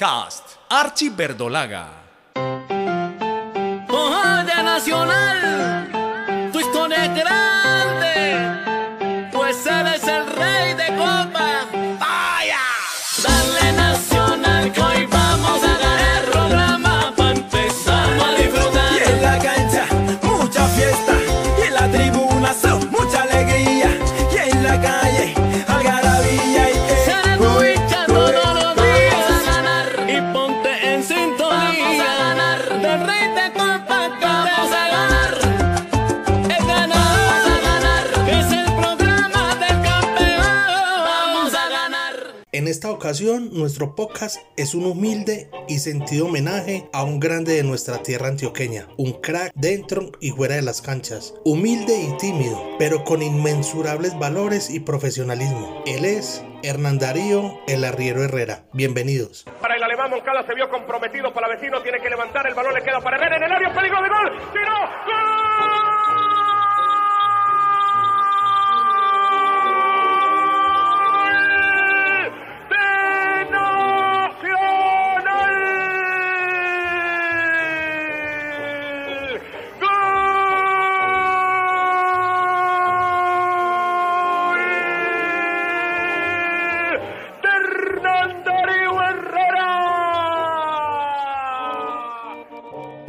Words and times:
Podcast 0.00 0.56
Archie 0.70 1.10
Verdolaga. 1.10 1.90
Ojalá 3.86 4.62
Nacional, 4.62 5.92
nuestro 43.10 43.96
podcast 43.96 44.38
es 44.56 44.72
un 44.72 44.86
humilde 44.86 45.50
y 45.66 45.80
sentido 45.80 46.26
homenaje 46.26 46.88
a 46.92 47.02
un 47.02 47.18
grande 47.18 47.54
de 47.54 47.64
nuestra 47.64 48.04
tierra 48.04 48.28
antioqueña, 48.28 48.86
un 48.98 49.20
crack 49.20 49.50
dentro 49.56 50.12
y 50.20 50.30
fuera 50.30 50.54
de 50.54 50.62
las 50.62 50.80
canchas, 50.80 51.34
humilde 51.44 51.92
y 52.00 52.16
tímido, 52.18 52.62
pero 52.78 53.02
con 53.02 53.20
inmensurables 53.20 54.16
valores 54.16 54.70
y 54.70 54.78
profesionalismo. 54.78 55.82
Él 55.86 56.04
es 56.04 56.44
Hernán 56.62 57.00
Darío 57.00 57.58
El 57.66 57.84
Arriero 57.84 58.22
Herrera. 58.22 58.66
Bienvenidos. 58.72 59.44
Para 59.60 59.74
el 59.74 59.82
alemán 59.82 60.10
Moncada 60.10 60.46
se 60.46 60.54
vio 60.54 60.70
comprometido 60.70 61.34
para 61.34 61.48
vecino, 61.48 61.82
tiene 61.82 61.98
que 61.98 62.10
levantar 62.10 62.46
el 62.46 62.54
balón, 62.54 62.74
le 62.74 62.82
queda 62.84 63.00
para 63.00 63.16
Herrera 63.16 63.38
en 63.38 63.42
el 63.42 63.52
área, 63.52 63.74
peligro 63.74 64.02
de 64.02 64.08
gol, 64.08 64.52
tiró, 64.52 64.76
gol 65.06 66.39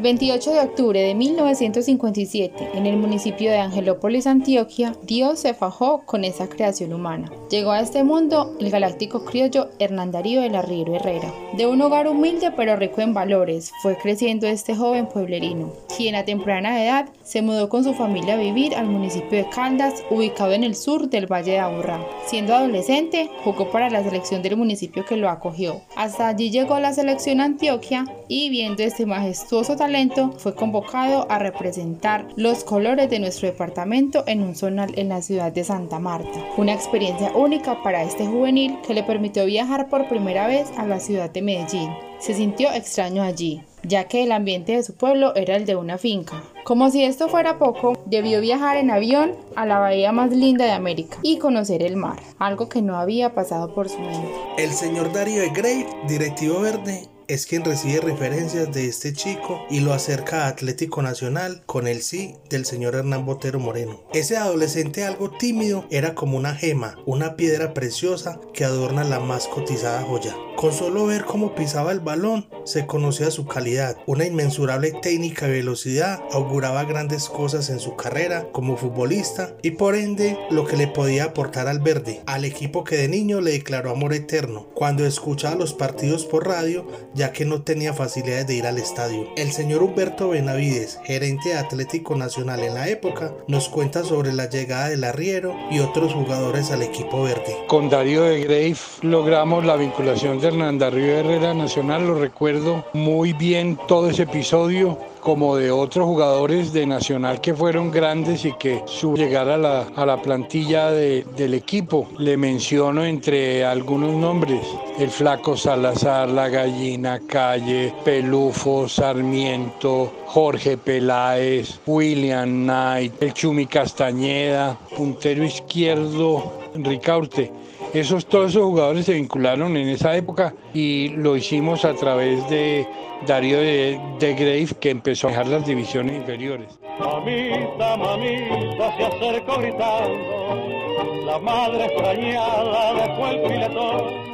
28 0.02 0.50
de 0.50 0.60
octubre 0.60 1.00
de 1.00 1.14
1957, 1.14 2.70
en 2.74 2.86
el 2.86 2.96
municipio 2.96 3.52
de 3.52 3.58
Angelópolis, 3.58 4.26
Antioquia, 4.26 4.96
Dios 5.04 5.38
se 5.38 5.54
fajó 5.54 6.04
con 6.04 6.24
esa 6.24 6.48
creación 6.48 6.92
humana. 6.92 7.30
Llegó 7.50 7.70
a 7.70 7.80
este 7.80 8.02
mundo 8.02 8.56
el 8.58 8.70
galáctico 8.70 9.24
criollo 9.24 9.70
Hernán 9.78 10.10
Darío 10.10 10.42
del 10.42 10.56
Arriero 10.56 10.96
Herrera. 10.96 11.32
De 11.56 11.68
un 11.68 11.80
hogar 11.82 12.08
humilde 12.08 12.50
pero 12.56 12.74
rico 12.74 13.00
en 13.00 13.14
valores, 13.14 13.70
fue 13.80 13.96
creciendo 13.96 14.48
este 14.48 14.74
joven 14.74 15.06
pueblerino, 15.06 15.72
quien 15.96 16.14
a 16.14 16.24
temprana 16.24 16.82
edad 16.82 17.08
se 17.22 17.42
mudó 17.42 17.68
con 17.68 17.84
su 17.84 17.94
familia 17.94 18.34
a 18.34 18.38
vivir 18.38 18.74
al 18.74 18.86
municipio 18.86 19.38
de 19.38 19.48
Caldas, 19.48 20.02
ubicado 20.10 20.52
en 20.52 20.64
el 20.64 20.74
sur 20.74 21.08
del 21.08 21.26
Valle 21.26 21.52
de 21.52 21.58
Aburrá. 21.58 22.00
Siendo 22.26 22.54
adolescente, 22.54 23.30
jugó 23.44 23.70
para 23.70 23.90
la 23.90 24.02
selección 24.02 24.42
del 24.42 24.56
municipio 24.56 25.04
que 25.04 25.16
lo 25.16 25.28
acogió. 25.28 25.82
Hasta 25.96 26.28
allí 26.28 26.50
llegó 26.50 26.78
la 26.78 26.92
selección 26.92 27.40
Antioquia 27.40 28.04
y 28.28 28.50
viendo 28.50 28.82
este 28.82 29.06
majestuoso 29.06 29.76
talento 29.76 30.32
fue 30.38 30.54
convocado 30.54 31.26
a 31.30 31.38
representar 31.38 32.28
los 32.36 32.64
colores 32.64 33.10
de 33.10 33.18
nuestro 33.18 33.48
departamento 33.48 34.24
en 34.26 34.42
un 34.42 34.54
zonal 34.54 34.92
en 34.96 35.08
la 35.08 35.22
ciudad 35.22 35.52
de 35.52 35.64
Santa 35.64 35.98
Marta. 35.98 36.44
Una 36.56 36.72
experiencia 36.72 37.32
única 37.34 37.82
para 37.82 38.02
este 38.02 38.26
juvenil 38.26 38.78
que 38.86 38.94
le 38.94 39.02
permitió 39.02 39.44
viajar 39.44 39.88
por 39.88 40.08
primera 40.08 40.46
vez 40.46 40.70
a 40.76 40.86
la 40.86 41.00
ciudad 41.00 41.30
de 41.30 41.42
Medellín. 41.42 41.90
Se 42.18 42.34
sintió 42.34 42.70
extraño 42.72 43.22
allí, 43.22 43.62
ya 43.82 44.04
que 44.04 44.22
el 44.22 44.32
ambiente 44.32 44.72
de 44.72 44.82
su 44.82 44.94
pueblo 44.94 45.34
era 45.34 45.56
el 45.56 45.66
de 45.66 45.76
una 45.76 45.98
finca. 45.98 46.42
Como 46.64 46.90
si 46.90 47.04
esto 47.04 47.28
fuera 47.28 47.58
poco, 47.58 47.98
debió 48.06 48.40
viajar 48.40 48.76
en 48.76 48.90
avión 48.90 49.32
a 49.56 49.66
la 49.66 49.78
bahía 49.78 50.12
más 50.12 50.30
linda 50.30 50.64
de 50.64 50.72
América 50.72 51.18
y 51.22 51.38
conocer 51.38 51.82
el 51.82 51.96
mar, 51.96 52.20
algo 52.38 52.68
que 52.68 52.82
no 52.82 52.96
había 52.96 53.34
pasado 53.34 53.74
por 53.74 53.88
su 53.88 53.98
mente. 53.98 54.28
El 54.58 54.70
señor 54.70 55.12
Darío 55.12 55.42
de 55.42 55.50
Grey, 55.50 55.86
directivo 56.08 56.60
verde, 56.60 57.08
es 57.32 57.46
quien 57.46 57.64
recibe 57.64 57.98
referencias 58.00 58.70
de 58.72 58.88
este 58.88 59.14
chico 59.14 59.64
y 59.70 59.80
lo 59.80 59.94
acerca 59.94 60.44
a 60.44 60.48
Atlético 60.48 61.00
Nacional 61.00 61.62
con 61.64 61.86
el 61.86 62.02
sí 62.02 62.34
del 62.50 62.66
señor 62.66 62.94
Hernán 62.94 63.24
Botero 63.24 63.58
Moreno. 63.58 64.04
Ese 64.12 64.36
adolescente 64.36 65.04
algo 65.04 65.30
tímido 65.30 65.86
era 65.90 66.14
como 66.14 66.36
una 66.36 66.54
gema, 66.54 66.98
una 67.06 67.34
piedra 67.36 67.72
preciosa 67.72 68.38
que 68.52 68.66
adorna 68.66 69.02
la 69.04 69.18
más 69.18 69.48
cotizada 69.48 70.02
joya. 70.02 70.36
Con 70.56 70.74
solo 70.74 71.06
ver 71.06 71.24
cómo 71.24 71.54
pisaba 71.54 71.90
el 71.90 72.00
balón, 72.00 72.48
se 72.64 72.86
conocía 72.86 73.30
su 73.30 73.46
calidad. 73.46 73.96
Una 74.06 74.26
inmensurable 74.26 74.92
técnica 75.00 75.48
y 75.48 75.52
velocidad 75.52 76.20
auguraba 76.32 76.84
grandes 76.84 77.30
cosas 77.30 77.70
en 77.70 77.80
su 77.80 77.96
carrera 77.96 78.48
como 78.52 78.76
futbolista 78.76 79.56
y 79.62 79.72
por 79.72 79.94
ende 79.94 80.38
lo 80.50 80.66
que 80.66 80.76
le 80.76 80.86
podía 80.86 81.24
aportar 81.24 81.66
al 81.66 81.80
verde, 81.80 82.20
al 82.26 82.44
equipo 82.44 82.84
que 82.84 82.96
de 82.96 83.08
niño 83.08 83.40
le 83.40 83.52
declaró 83.52 83.90
amor 83.90 84.12
eterno 84.12 84.68
cuando 84.74 85.06
escuchaba 85.06 85.56
los 85.56 85.72
partidos 85.72 86.26
por 86.26 86.46
radio 86.46 86.86
ya 87.14 87.21
que 87.30 87.44
no 87.44 87.62
tenía 87.62 87.92
facilidades 87.92 88.48
de 88.48 88.54
ir 88.54 88.66
al 88.66 88.78
estadio. 88.78 89.28
El 89.36 89.52
señor 89.52 89.84
Humberto 89.84 90.30
Benavides, 90.30 90.98
gerente 91.04 91.50
de 91.50 91.58
Atlético 91.58 92.16
Nacional 92.16 92.60
en 92.64 92.74
la 92.74 92.88
época, 92.88 93.32
nos 93.46 93.68
cuenta 93.68 94.02
sobre 94.02 94.32
la 94.32 94.48
llegada 94.48 94.88
del 94.88 95.04
arriero 95.04 95.54
y 95.70 95.78
otros 95.78 96.14
jugadores 96.14 96.72
al 96.72 96.82
equipo 96.82 97.22
verde. 97.22 97.56
Con 97.68 97.88
Darío 97.88 98.24
de 98.24 98.40
Grave 98.40 98.74
logramos 99.02 99.64
la 99.64 99.76
vinculación 99.76 100.40
de 100.40 100.48
Hernán 100.48 100.78
Darío 100.78 101.18
Herrera 101.18 101.54
Nacional, 101.54 102.06
lo 102.06 102.18
recuerdo 102.18 102.84
muy 102.94 103.32
bien 103.32 103.78
todo 103.86 104.10
ese 104.10 104.24
episodio 104.24 104.98
como 105.22 105.56
de 105.56 105.70
otros 105.70 106.04
jugadores 106.04 106.72
de 106.72 106.84
Nacional 106.84 107.40
que 107.40 107.54
fueron 107.54 107.92
grandes 107.92 108.44
y 108.44 108.52
que 108.54 108.82
su 108.86 109.14
llegar 109.14 109.48
a 109.48 109.56
la, 109.56 109.86
a 109.94 110.04
la 110.04 110.20
plantilla 110.20 110.90
de- 110.90 111.24
del 111.36 111.54
equipo. 111.54 112.08
Le 112.18 112.36
menciono 112.36 113.04
entre 113.04 113.64
algunos 113.64 114.12
nombres, 114.14 114.60
el 114.98 115.10
Flaco 115.10 115.56
Salazar, 115.56 116.28
La 116.28 116.48
Gallina 116.48 117.20
Calle, 117.26 117.94
Pelufo, 118.04 118.88
Sarmiento, 118.88 120.12
Jorge 120.26 120.76
Peláez, 120.76 121.78
William 121.86 122.64
Knight, 122.64 123.22
el 123.22 123.32
Chumi 123.32 123.66
Castañeda, 123.66 124.76
puntero 124.96 125.44
izquierdo, 125.44 126.52
Ricaurte. 126.74 127.52
Esos, 127.94 128.24
todos 128.24 128.50
esos 128.50 128.62
jugadores 128.62 129.04
se 129.04 129.12
vincularon 129.12 129.76
en 129.76 129.88
esa 129.88 130.16
época 130.16 130.54
y 130.72 131.08
lo 131.10 131.36
hicimos 131.36 131.84
a 131.84 131.92
través 131.94 132.48
de 132.48 132.86
Darío 133.26 133.58
de, 133.58 134.00
de 134.18 134.34
Grave, 134.34 134.68
que 134.80 134.90
empezó 134.90 135.26
a 135.26 135.30
dejar 135.30 135.48
las 135.48 135.66
divisiones 135.66 136.16
inferiores. 136.16 136.78
Mamita, 136.98 137.96
mamita, 137.98 138.96
se 138.96 139.04
acercó 139.04 139.58
gritando. 139.58 141.26
La 141.26 141.38
madre 141.38 141.84
extrañada 141.84 142.94
dejó 142.94 143.26
el 143.28 143.42
piletón. 143.42 144.32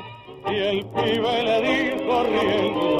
Y 0.51 0.57
el 0.57 0.87
pibe 0.87 1.43
le 1.43 1.61
dijo 1.63 2.23
riendo. 2.23 2.97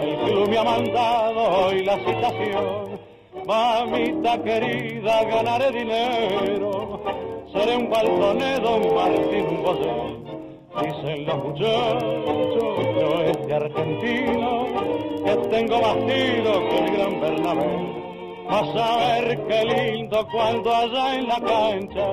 El 0.00 0.30
club 0.30 0.48
me 0.48 0.58
ha 0.58 0.64
mandado 0.64 1.66
hoy 1.66 1.84
la 1.84 1.98
citación. 1.98 3.00
Mamita 3.44 4.42
querida, 4.44 5.24
ganaré 5.24 5.72
dinero. 5.72 6.77
Seré 7.52 7.76
un 7.76 7.88
baldonedo, 7.88 8.76
un 8.76 8.94
Martín, 8.94 9.46
un. 9.64 10.18
Dicen 10.82 11.26
los 11.26 11.38
muchachos, 11.44 12.78
yo 13.00 13.08
este 13.22 13.54
argentino, 13.54 14.66
que 15.24 15.34
tengo 15.48 15.80
bastido 15.80 16.52
con 16.68 16.84
el 16.84 16.90
gran 16.96 17.20
Bernabé. 17.20 17.72
A 18.50 18.62
ver 19.20 19.46
qué 19.46 19.64
lindo 19.64 20.26
cuando 20.30 20.74
allá 20.74 21.14
en 21.16 21.28
la 21.28 21.40
cancha 21.40 22.12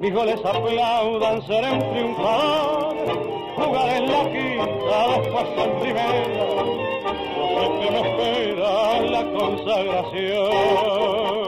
mis 0.00 0.14
goles 0.14 0.40
aplaudan, 0.44 1.42
seré 1.46 1.72
un 1.72 1.92
triunfador. 1.92 2.96
Jugaré 3.56 3.96
en 3.96 4.06
la 4.06 4.24
quinta, 4.24 5.08
después 5.20 5.46
en 5.56 5.70
primera. 5.80 6.64
Yo 7.36 7.44
sé 7.56 7.64
que 7.80 7.88
me 7.90 8.00
espera 8.00 8.72
la 9.02 9.22
consagración. 9.38 11.39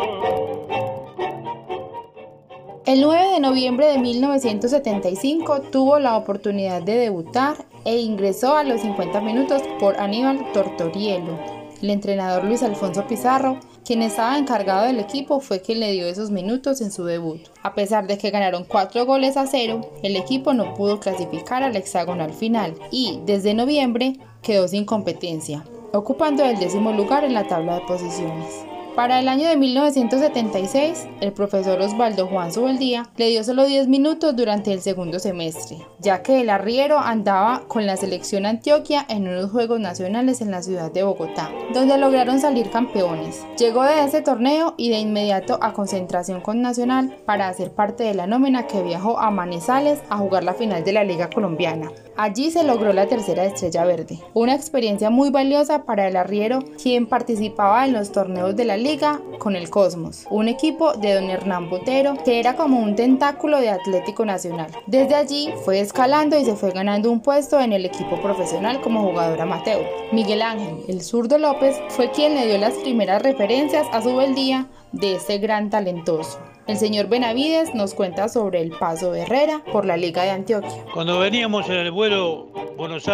El 2.93 3.01
9 3.01 3.33
de 3.33 3.41
noviembre 3.41 3.87
de 3.87 3.97
1975 3.97 5.63
tuvo 5.71 5.99
la 5.99 6.15
oportunidad 6.15 6.83
de 6.83 6.99
debutar 6.99 7.65
e 7.87 7.97
ingresó 8.01 8.55
a 8.55 8.65
los 8.65 8.83
50 8.83 9.19
minutos 9.23 9.63
por 9.81 9.99
Aníbal 9.99 10.53
Tortorielo. 10.53 11.39
El 11.81 11.89
entrenador 11.89 12.45
Luis 12.45 12.63
Alfonso 12.63 13.07
Pizarro 13.07 13.59
quien 13.83 14.03
estaba 14.03 14.37
encargado 14.37 14.85
del 14.85 15.01
equipo 15.01 15.41
fue 15.41 15.63
quien 15.63 15.81
le 15.81 15.93
dio 15.93 16.07
esos 16.07 16.31
minutos 16.31 16.83
en 16.83 16.93
su 16.93 17.05
debut. 17.05 17.41
A 17.63 17.75
pesar 17.75 18.07
de 18.07 18.19
que 18.19 18.29
ganaron 18.29 18.65
4 18.65 19.07
goles 19.07 19.39
a 19.39 19.47
0, 19.47 19.81
el 20.03 20.15
equipo 20.15 20.53
no 20.53 20.75
pudo 20.75 21.01
clasificar 21.01 21.63
al 21.63 21.77
hexagonal 21.77 22.35
final 22.35 22.75
y, 22.91 23.21
desde 23.25 23.55
noviembre, 23.55 24.19
quedó 24.43 24.69
sin 24.69 24.85
competencia, 24.85 25.65
ocupando 25.95 26.45
el 26.45 26.59
décimo 26.59 26.93
lugar 26.93 27.25
en 27.25 27.33
la 27.33 27.49
tabla 27.49 27.77
de 27.77 27.87
posiciones. 27.87 28.67
Para 28.95 29.21
el 29.21 29.29
año 29.29 29.49
de 29.49 29.57
1976, 29.57 31.09
el 31.23 31.33
profesor 31.33 31.81
Osvaldo 31.81 32.27
Juan 32.27 32.53
Subeldía 32.53 33.09
le 33.17 33.31
dio 33.31 33.43
solo 33.43 33.65
10 33.65 33.89
minutos 33.89 34.37
durante 34.37 34.71
el 34.71 34.83
segundo 34.83 35.19
semestre, 35.19 35.79
ya 35.99 36.23
que 36.23 36.43
el 36.43 36.51
arriero 36.51 36.99
andaba 36.99 37.63
con 37.69 37.87
la 37.87 37.97
selección 37.97 38.45
Antioquia 38.45 39.07
en 39.09 39.27
unos 39.27 39.51
Juegos 39.51 39.81
Nacionales 39.81 40.43
en 40.43 40.51
la 40.51 40.63
ciudad 40.63 40.93
de 40.93 41.05
Bogotá, 41.05 41.51
donde 41.73 41.97
lograron 41.97 42.39
salir 42.39 42.69
campeones. 42.69 43.47
Llegó 43.57 43.83
de 43.83 44.05
ese 44.05 44.21
torneo 44.21 44.75
y 44.77 44.91
de 44.91 44.99
inmediato 44.99 45.59
a 45.63 45.73
concentración 45.73 46.43
con 46.43 46.61
Nacional 46.61 47.17
para 47.25 47.49
hacer 47.49 47.73
parte 47.73 48.05
de 48.05 48.13
la 48.13 48.27
nómina 48.27 48.67
que 48.67 48.83
viajó 48.83 49.19
a 49.19 49.31
Manizales 49.31 50.01
a 50.11 50.19
jugar 50.19 50.45
la 50.45 50.53
final 50.53 50.85
de 50.85 50.93
la 50.93 51.03
Liga 51.03 51.31
Colombiana. 51.31 51.91
Allí 52.15 52.51
se 52.51 52.63
logró 52.63 52.93
la 52.93 53.07
tercera 53.07 53.47
estrella 53.47 53.87
verde, 53.87 54.19
una 54.35 54.55
experiencia 54.55 55.09
muy 55.09 55.31
valiosa 55.31 55.85
para 55.85 56.07
el 56.07 56.17
arriero, 56.17 56.59
quien 56.81 57.07
participaba 57.07 57.87
en 57.87 57.95
los 57.95 58.13
torneos 58.13 58.55
de 58.55 58.67
la 58.67 58.77
liga 58.83 59.21
con 59.39 59.57
el 59.57 59.71
Cosmos, 59.71 60.27
un 60.31 60.49
equipo 60.49 60.93
de 60.95 61.15
don 61.15 61.31
Hernán 61.31 61.71
Botero 61.71 62.17
que 62.25 62.41
era 62.41 62.57
como 62.57 62.81
un 62.81 62.97
tentáculo 62.97 63.61
de 63.61 63.71
Atlético 63.71 64.25
Nacional. 64.25 64.71
Desde 64.87 65.15
allí 65.15 65.53
fue 65.65 65.81
escalando 65.81 66.39
y 66.39 66.45
se 66.45 66.57
fue 66.57 66.71
ganando 66.71 67.11
un 67.11 67.21
puesto 67.21 67.61
en 67.61 67.73
el 67.73 67.87
equipo 67.87 68.21
profesional 68.21 68.81
como 68.81 69.03
jugador 69.03 69.41
amateur. 69.41 69.85
Miguel 70.13 70.43
Ángel, 70.43 70.77
el 70.89 71.03
zurdo 71.03 71.39
López, 71.39 71.81
fue 71.91 72.11
quien 72.11 72.35
le 72.35 72.47
dio 72.47 72.59
las 72.59 72.75
primeras 72.75 73.23
referencias 73.23 73.87
a 73.93 74.03
su 74.03 74.17
beldía 74.17 74.67
de 74.93 75.15
ese 75.17 75.39
gran 75.39 75.71
talentoso. 75.71 76.39
El 76.67 76.77
señor 76.77 77.09
Benavides 77.09 77.75
nos 77.75 77.95
cuenta 77.95 78.29
sobre 78.29 78.61
el 78.61 78.71
paso 78.71 79.13
de 79.13 79.23
Herrera 79.23 79.63
por 79.73 79.85
la 79.85 79.97
Liga 79.97 80.23
de 80.23 80.31
Antioquia. 80.31 80.85
Cuando 80.95 81.19
veníamos 81.19 81.69
en 81.69 81.77
el 81.77 81.91
vuelo 81.91 82.49
Buenos 82.77 83.09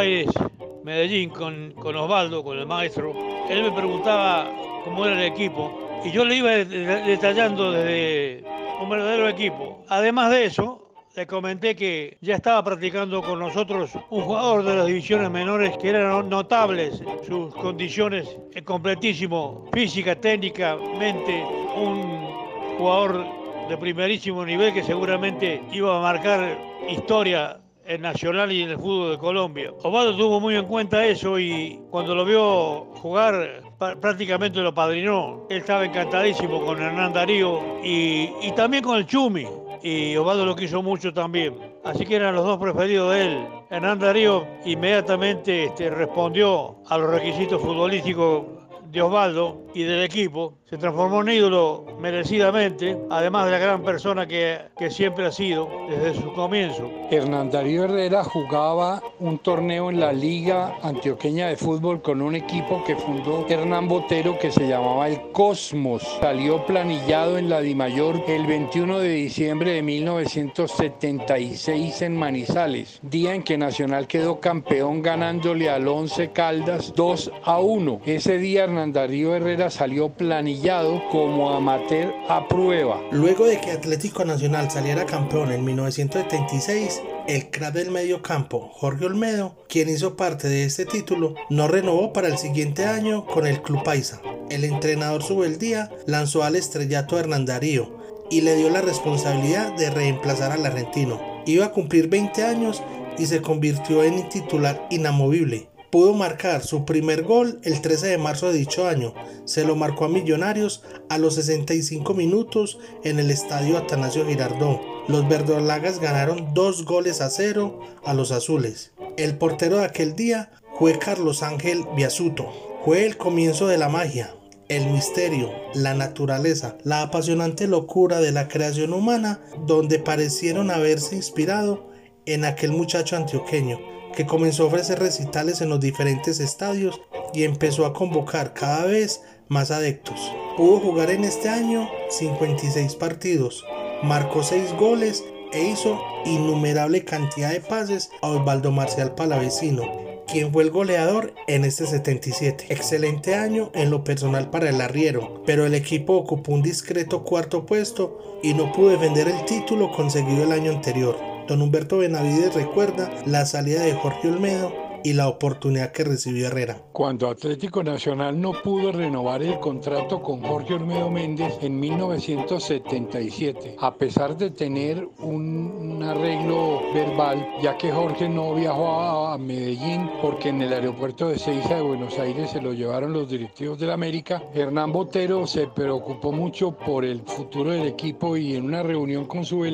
Aires-Medellín 0.89 1.31
con, 1.31 1.73
con 1.73 1.97
Osvaldo, 1.97 2.43
con 2.43 2.59
el 2.59 2.67
maestro, 2.67 3.15
él 3.49 3.63
me 3.63 3.73
preguntaba 3.73 4.51
cómo 4.85 5.07
era 5.07 5.17
el 5.17 5.33
equipo 5.33 6.01
y 6.05 6.11
yo 6.11 6.25
le 6.25 6.37
iba 6.37 6.51
detallando 6.51 7.73
desde 7.73 8.45
un 8.81 8.89
verdadero 8.89 9.29
equipo. 9.29 9.85
Además 9.89 10.31
de 10.31 10.45
eso, 10.47 10.89
le 11.15 11.27
comenté 11.27 11.75
que 11.75 12.17
ya 12.21 12.37
estaba 12.37 12.63
practicando 12.63 13.23
con 13.23 13.39
nosotros 13.39 13.91
un 14.11 14.23
jugador 14.23 14.63
de 14.63 14.77
las 14.77 14.87
divisiones 14.87 15.31
menores 15.31 15.77
que 15.79 15.89
eran 15.91 16.29
notables, 16.29 17.03
sus 17.27 17.55
condiciones 17.55 18.37
completísimo, 18.65 19.69
física, 19.73 20.15
técnicamente, 20.15 21.45
un 21.77 22.79
jugador 22.79 23.27
de 23.69 23.77
primerísimo 23.77 24.45
nivel 24.45 24.73
que 24.73 24.83
seguramente 24.83 25.63
iba 25.73 25.99
a 25.99 26.01
marcar 26.01 26.57
historia 26.89 27.61
en 27.89 28.03
Nacional 28.03 28.53
y 28.53 28.63
en 28.63 28.71
el 28.71 28.77
fútbol 28.77 29.13
de 29.13 29.19
Colombia. 29.19 29.73
Osvaldo 29.83 30.17
tuvo 30.17 30.41
muy 30.41 30.55
en 30.55 30.67
cuenta 30.67 31.05
eso 31.07 31.39
y 31.39 31.81
cuando 31.91 32.15
lo 32.15 32.25
vio 32.25 32.85
jugar 32.97 33.63
prácticamente 33.79 34.61
lo 34.61 34.75
padrinó. 34.75 35.47
Él 35.49 35.59
estaba 35.59 35.85
encantadísimo 35.85 36.65
con 36.65 36.81
Hernán 36.81 37.15
Darío 37.15 37.61
y, 37.83 38.31
y 38.43 38.53
también 38.55 38.85
con 38.85 38.99
el 38.99 39.07
Chumi. 39.07 39.47
Y 39.83 40.17
Osvaldo 40.17 40.45
lo 40.45 40.55
quiso 40.55 40.83
mucho 40.83 41.15
también. 41.15 41.55
Así 41.85 42.05
que 42.05 42.17
eran 42.17 42.35
los 42.35 42.45
dos 42.45 42.59
preferidos 42.59 43.15
de 43.15 43.23
él. 43.23 43.47
Hernán 43.71 43.99
Darío 43.99 44.47
inmediatamente 44.67 45.65
este, 45.65 45.89
respondió 45.89 46.77
a 46.89 46.99
los 46.99 47.11
requisitos 47.11 47.63
futbolísticos 47.63 48.58
de 48.91 49.03
Osvaldo 49.03 49.67
y 49.75 49.83
del 49.83 50.03
equipo, 50.03 50.55
se 50.69 50.77
transformó 50.77 51.23
en 51.23 51.31
ídolo 51.31 51.87
merecidamente, 51.99 52.99
además 53.11 53.47
de 53.47 53.53
la 53.53 53.59
gran 53.59 53.83
persona 53.83 54.27
que, 54.27 54.59
que 54.79 54.91
siempre 54.91 55.25
ha 55.27 55.33
sido 55.33 55.67
desde 55.89 56.21
su 56.21 56.33
comienzo. 56.35 56.91
Hernán 57.11 57.51
Darío 57.51 57.85
Herrera 57.85 58.23
jugaba 58.23 59.03
un 59.19 59.39
torneo 59.39 59.89
en 59.89 59.99
la 59.99 60.13
Liga 60.13 60.77
Antioqueña 60.83 61.49
de 61.49 61.57
Fútbol 61.57 62.03
con 62.03 62.21
un 62.21 62.35
equipo 62.35 62.85
que 62.85 62.97
fundó 62.97 63.47
Hernán 63.49 63.89
Botero 63.89 64.39
que 64.39 64.51
se 64.51 64.69
llamaba 64.69 65.09
el 65.09 65.33
Cosmos. 65.33 66.03
Salió 66.21 66.67
planillado 66.67 67.39
en 67.39 67.49
la 67.49 67.61
Dimayor 67.61 68.23
el 68.29 68.47
21 68.47 68.99
de 68.99 69.09
diciembre 69.09 69.73
de 69.73 69.83
1976 69.83 72.03
en 72.03 72.15
Manizales, 72.17 73.01
día 73.03 73.35
en 73.35 73.43
que 73.43 73.57
Nacional 73.57 74.07
quedó 74.07 74.39
campeón 74.39 75.01
ganándole 75.01 75.71
al 75.71 75.89
Once 75.89 76.31
Caldas 76.31 76.93
2 76.95 77.33
a 77.45 77.59
1. 77.59 78.03
Ese 78.05 78.37
día 78.39 78.65
Hernán 78.65 78.78
Darío 78.87 79.35
Herrera 79.35 79.71
salió 79.71 80.11
planillado 80.11 81.03
como 81.11 81.51
amateur 81.51 82.15
a 82.29 82.47
prueba. 82.47 83.03
Luego 83.11 83.45
de 83.45 83.61
que 83.61 83.73
Atlético 83.73 84.25
Nacional 84.25 84.71
saliera 84.71 85.05
campeón 85.05 85.51
en 85.51 85.65
1976, 85.65 87.03
el 87.27 87.51
crack 87.51 87.75
del 87.75 87.91
medio 87.91 88.23
campo, 88.23 88.71
Jorge 88.73 89.07
Olmedo, 89.07 89.57
quien 89.69 89.89
hizo 89.89 90.17
parte 90.17 90.49
de 90.49 90.65
este 90.65 90.87
título, 90.87 91.35
no 91.51 91.67
renovó 91.67 92.13
para 92.13 92.29
el 92.29 92.39
siguiente 92.39 92.87
año 92.87 93.27
con 93.27 93.47
el 93.47 93.61
Club 93.63 93.83
Paisa. 93.83 94.23
El 94.49 94.65
entrenador 94.65 95.25
Subeldía 95.25 95.91
lanzó 96.07 96.45
al 96.45 96.55
estrellato 96.55 97.19
Hernán 97.19 97.45
Darío 97.45 97.99
y 98.31 98.43
le 98.43 98.55
dio 98.55 98.71
la 98.71 98.81
responsabilidad 98.81 99.73
de 99.75 99.91
reemplazar 99.91 100.53
al 100.53 100.65
argentino. 100.65 101.21
Iba 101.47 101.67
a 101.67 101.73
cumplir 101.73 102.09
20 102.09 102.45
años 102.45 102.83
y 103.19 103.27
se 103.27 103.43
convirtió 103.43 104.05
en 104.05 104.29
titular 104.29 104.87
inamovible 104.91 105.68
pudo 105.91 106.15
marcar 106.15 106.63
su 106.63 106.85
primer 106.85 107.23
gol 107.23 107.61
el 107.63 107.81
13 107.81 108.09
de 108.09 108.19
marzo 108.19 108.51
de 108.51 108.59
dicho 108.59 108.87
año. 108.87 109.15
Se 109.45 109.65
lo 109.65 109.77
marcó 109.77 110.05
a 110.05 110.09
Millonarios 110.09 110.83
a 111.09 111.19
los 111.19 111.37
65 111.37 112.15
minutos 112.15 112.79
en 113.05 113.19
el 113.19 113.31
estadio 113.31 113.79
Atanasio 113.79 114.27
Girardot. 114.27 114.81
Los 115.09 115.29
verdolagas 115.29 116.01
ganaron 116.01 116.53
dos 116.55 116.85
goles 116.85 117.21
a 117.21 117.31
cero 117.31 117.81
a 118.05 118.15
los 118.15 118.33
azules. 118.33 118.93
El 119.17 119.37
portero 119.37 119.79
de 119.79 119.85
aquel 119.85 120.15
día 120.15 120.51
fue 120.79 120.99
Carlos 120.99 121.43
Ángel 121.43 121.85
Biasuto. 121.97 122.49
Fue 122.85 123.05
el 123.07 123.17
comienzo 123.17 123.67
de 123.67 123.79
la 123.79 123.89
magia, 123.89 124.35
el 124.69 124.87
misterio, 124.91 125.51
la 125.75 125.95
naturaleza, 125.95 126.77
la 126.85 127.03
apasionante 127.03 127.67
locura 127.67 128.21
de 128.21 128.33
la 128.33 128.49
creación 128.49 128.93
humana 128.93 129.41
donde 129.67 129.99
parecieron 129.99 130.71
haberse 130.71 131.17
inspirado 131.17 131.91
en 132.27 132.45
aquel 132.45 132.73
muchacho 132.73 133.17
antioqueño 133.17 133.98
que 134.15 134.27
comenzó 134.27 134.65
a 134.65 134.67
ofrecer 134.67 134.99
recitales 134.99 135.61
en 135.61 135.69
los 135.69 135.81
diferentes 135.81 136.41
estadios 136.41 137.01
y 137.33 137.45
empezó 137.45 137.87
a 137.87 137.93
convocar 137.93 138.55
cada 138.55 138.85
vez 138.87 139.23
más 139.49 139.71
adeptos. 139.71 140.33
Pudo 140.57 140.81
jugar 140.81 141.11
en 141.11 141.25
este 141.25 141.49
año 141.49 141.89
56 142.11 142.95
partidos, 142.97 143.65
marcó 144.03 144.43
6 144.43 144.75
goles 144.75 145.25
e 145.53 145.63
hizo 145.63 146.01
innumerable 146.25 147.05
cantidad 147.05 147.51
de 147.51 147.61
pases 147.61 148.11
a 148.23 148.29
Osvaldo 148.29 148.71
Marcial 148.71 149.15
Palavecino, 149.15 149.85
quien 150.27 150.53
fue 150.53 150.63
el 150.63 150.71
goleador 150.71 151.35
en 151.47 151.65
este 151.65 151.87
77. 151.87 152.67
Excelente 152.69 153.35
año 153.35 153.71
en 153.75 153.91
lo 153.91 154.05
personal 154.05 154.51
para 154.51 154.69
el 154.69 154.81
arriero, 154.81 155.43
pero 155.47 155.65
el 155.65 155.75
equipo 155.75 156.15
ocupó 156.15 156.53
un 156.53 156.63
discreto 156.63 157.25
cuarto 157.25 157.65
puesto 157.65 158.41
y 158.43 158.55
no 158.55 158.73
pudo 158.73 158.91
defender 158.91 159.29
el 159.29 159.45
título 159.47 159.91
conseguido 159.91 160.45
el 160.45 160.53
año 160.53 160.71
anterior. 160.71 161.28
Don 161.49 161.63
Humberto 161.63 161.99
Benavides 161.99 162.55
recuerda 162.55 163.11
la 163.25 163.47
salida 163.47 163.83
de 163.83 163.95
Jorge 163.95 164.29
Olmedo 164.29 164.88
y 165.09 165.15
la 165.15 165.29
oportunidad 165.29 165.93
que 165.93 166.05
recibió 166.05 166.49
Herrera. 166.49 166.83
Cuando 166.93 167.29
Atlético 167.29 167.83
Nacional 167.83 168.39
no 168.39 168.53
pudo 168.63 168.93
renovar 168.93 169.43
el 169.43 169.59
contrato 169.59 170.21
con 170.21 170.43
Jorge 170.43 170.75
Olmedo 170.75 171.11
Méndez 171.11 171.55
en 171.63 171.81
1977, 171.81 173.77
a 173.79 173.95
pesar 173.95 174.37
de 174.37 174.51
tener 174.51 175.09
un 175.21 176.03
arreglo 176.03 176.83
verbal, 176.93 177.47
ya 177.63 177.79
que 177.79 177.91
Jorge 177.91 178.29
no 178.29 178.55
viajó 178.55 179.29
a 179.29 179.39
Medellín 179.39 180.11
porque 180.21 180.51
en 180.51 180.61
el 180.61 180.75
aeropuerto 180.75 181.29
de 181.29 181.39
Ceiza 181.39 181.77
de 181.77 181.83
Buenos 181.83 182.19
Aires 182.19 182.51
se 182.51 182.61
lo 182.61 182.75
llevaron 182.75 183.15
los 183.15 183.31
directivos 183.31 183.79
de 183.79 183.87
la 183.87 183.95
América, 183.95 184.43
Hernán 184.53 184.93
Botero 184.93 185.47
se 185.47 185.69
preocupó 185.69 186.33
mucho 186.33 186.73
por 186.73 187.07
el 187.07 187.23
futuro 187.23 187.71
del 187.71 187.87
equipo 187.87 188.37
y 188.37 188.57
en 188.57 188.67
una 188.67 188.83
reunión 188.83 189.25
con 189.25 189.45
su 189.45 189.65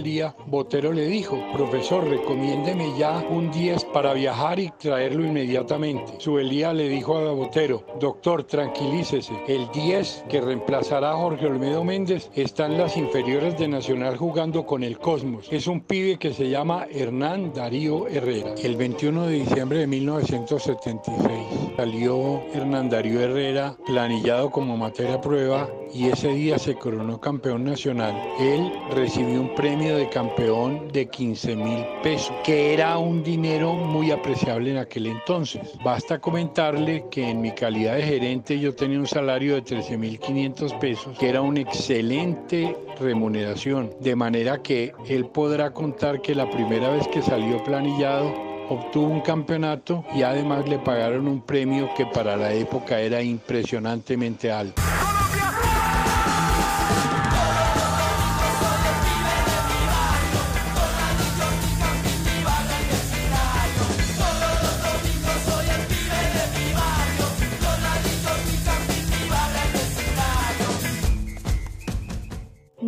Botero 0.46 0.92
le 0.92 1.06
dijo, 1.06 1.38
profesor, 1.52 2.08
recomiéndeme 2.08 2.96
ya 2.96 3.24
un 3.30 3.50
10 3.50 3.84
para 3.86 4.12
viajar 4.12 4.60
y 4.60 4.70
traerlo 4.70 5.23
inmediatamente. 5.24 6.14
Su 6.18 6.34
beldía 6.34 6.72
le 6.72 6.88
dijo 6.88 7.16
a 7.16 7.32
Botero, 7.32 7.84
doctor, 8.00 8.44
tranquilícese, 8.44 9.32
el 9.48 9.68
10 9.72 10.24
que 10.28 10.40
reemplazará 10.40 11.12
a 11.12 11.16
Jorge 11.16 11.46
Olmedo 11.46 11.84
Méndez 11.84 12.30
está 12.34 12.66
en 12.66 12.78
las 12.78 12.96
inferiores 12.96 13.58
de 13.58 13.68
Nacional 13.68 14.16
jugando 14.16 14.66
con 14.66 14.82
el 14.82 14.98
Cosmos. 14.98 15.48
Es 15.50 15.66
un 15.66 15.80
pibe 15.80 16.18
que 16.18 16.32
se 16.32 16.48
llama 16.48 16.86
Hernán 16.90 17.52
Darío 17.52 18.08
Herrera. 18.08 18.54
El 18.62 18.76
21 18.76 19.26
de 19.26 19.34
diciembre 19.34 19.78
de 19.78 19.86
1976 19.86 21.28
salió 21.76 22.42
Hernán 22.52 22.90
Darío 22.90 23.20
Herrera 23.20 23.76
planillado 23.86 24.50
como 24.50 24.76
materia 24.76 25.20
prueba 25.20 25.68
y 25.94 26.08
ese 26.08 26.28
día 26.28 26.58
se 26.58 26.74
coronó 26.74 27.20
campeón 27.20 27.64
nacional, 27.64 28.14
él 28.40 28.72
recibió 28.90 29.40
un 29.40 29.54
premio 29.54 29.96
de 29.96 30.08
campeón 30.08 30.88
de 30.92 31.06
15 31.06 31.54
mil 31.54 31.84
pesos, 32.02 32.34
que 32.42 32.74
era 32.74 32.98
un 32.98 33.22
dinero 33.22 33.74
muy 33.74 34.10
apreciable 34.10 34.72
en 34.72 34.78
aquel 34.78 35.06
entonces. 35.06 35.62
Basta 35.84 36.18
comentarle 36.18 37.04
que 37.10 37.30
en 37.30 37.40
mi 37.40 37.52
calidad 37.52 37.94
de 37.94 38.02
gerente 38.02 38.58
yo 38.58 38.74
tenía 38.74 38.98
un 38.98 39.06
salario 39.06 39.54
de 39.54 39.62
13 39.62 39.96
mil 39.96 40.18
500 40.18 40.74
pesos, 40.74 41.18
que 41.18 41.28
era 41.28 41.40
una 41.40 41.60
excelente 41.60 42.76
remuneración, 43.00 43.90
de 44.00 44.16
manera 44.16 44.62
que 44.62 44.92
él 45.08 45.26
podrá 45.26 45.72
contar 45.72 46.20
que 46.20 46.34
la 46.34 46.50
primera 46.50 46.90
vez 46.90 47.06
que 47.08 47.22
salió 47.22 47.62
planillado 47.62 48.34
obtuvo 48.68 49.08
un 49.08 49.20
campeonato 49.20 50.04
y 50.14 50.22
además 50.22 50.68
le 50.68 50.78
pagaron 50.78 51.28
un 51.28 51.42
premio 51.42 51.90
que 51.94 52.06
para 52.06 52.36
la 52.36 52.52
época 52.52 52.98
era 52.98 53.22
impresionantemente 53.22 54.50
alto. 54.50 54.82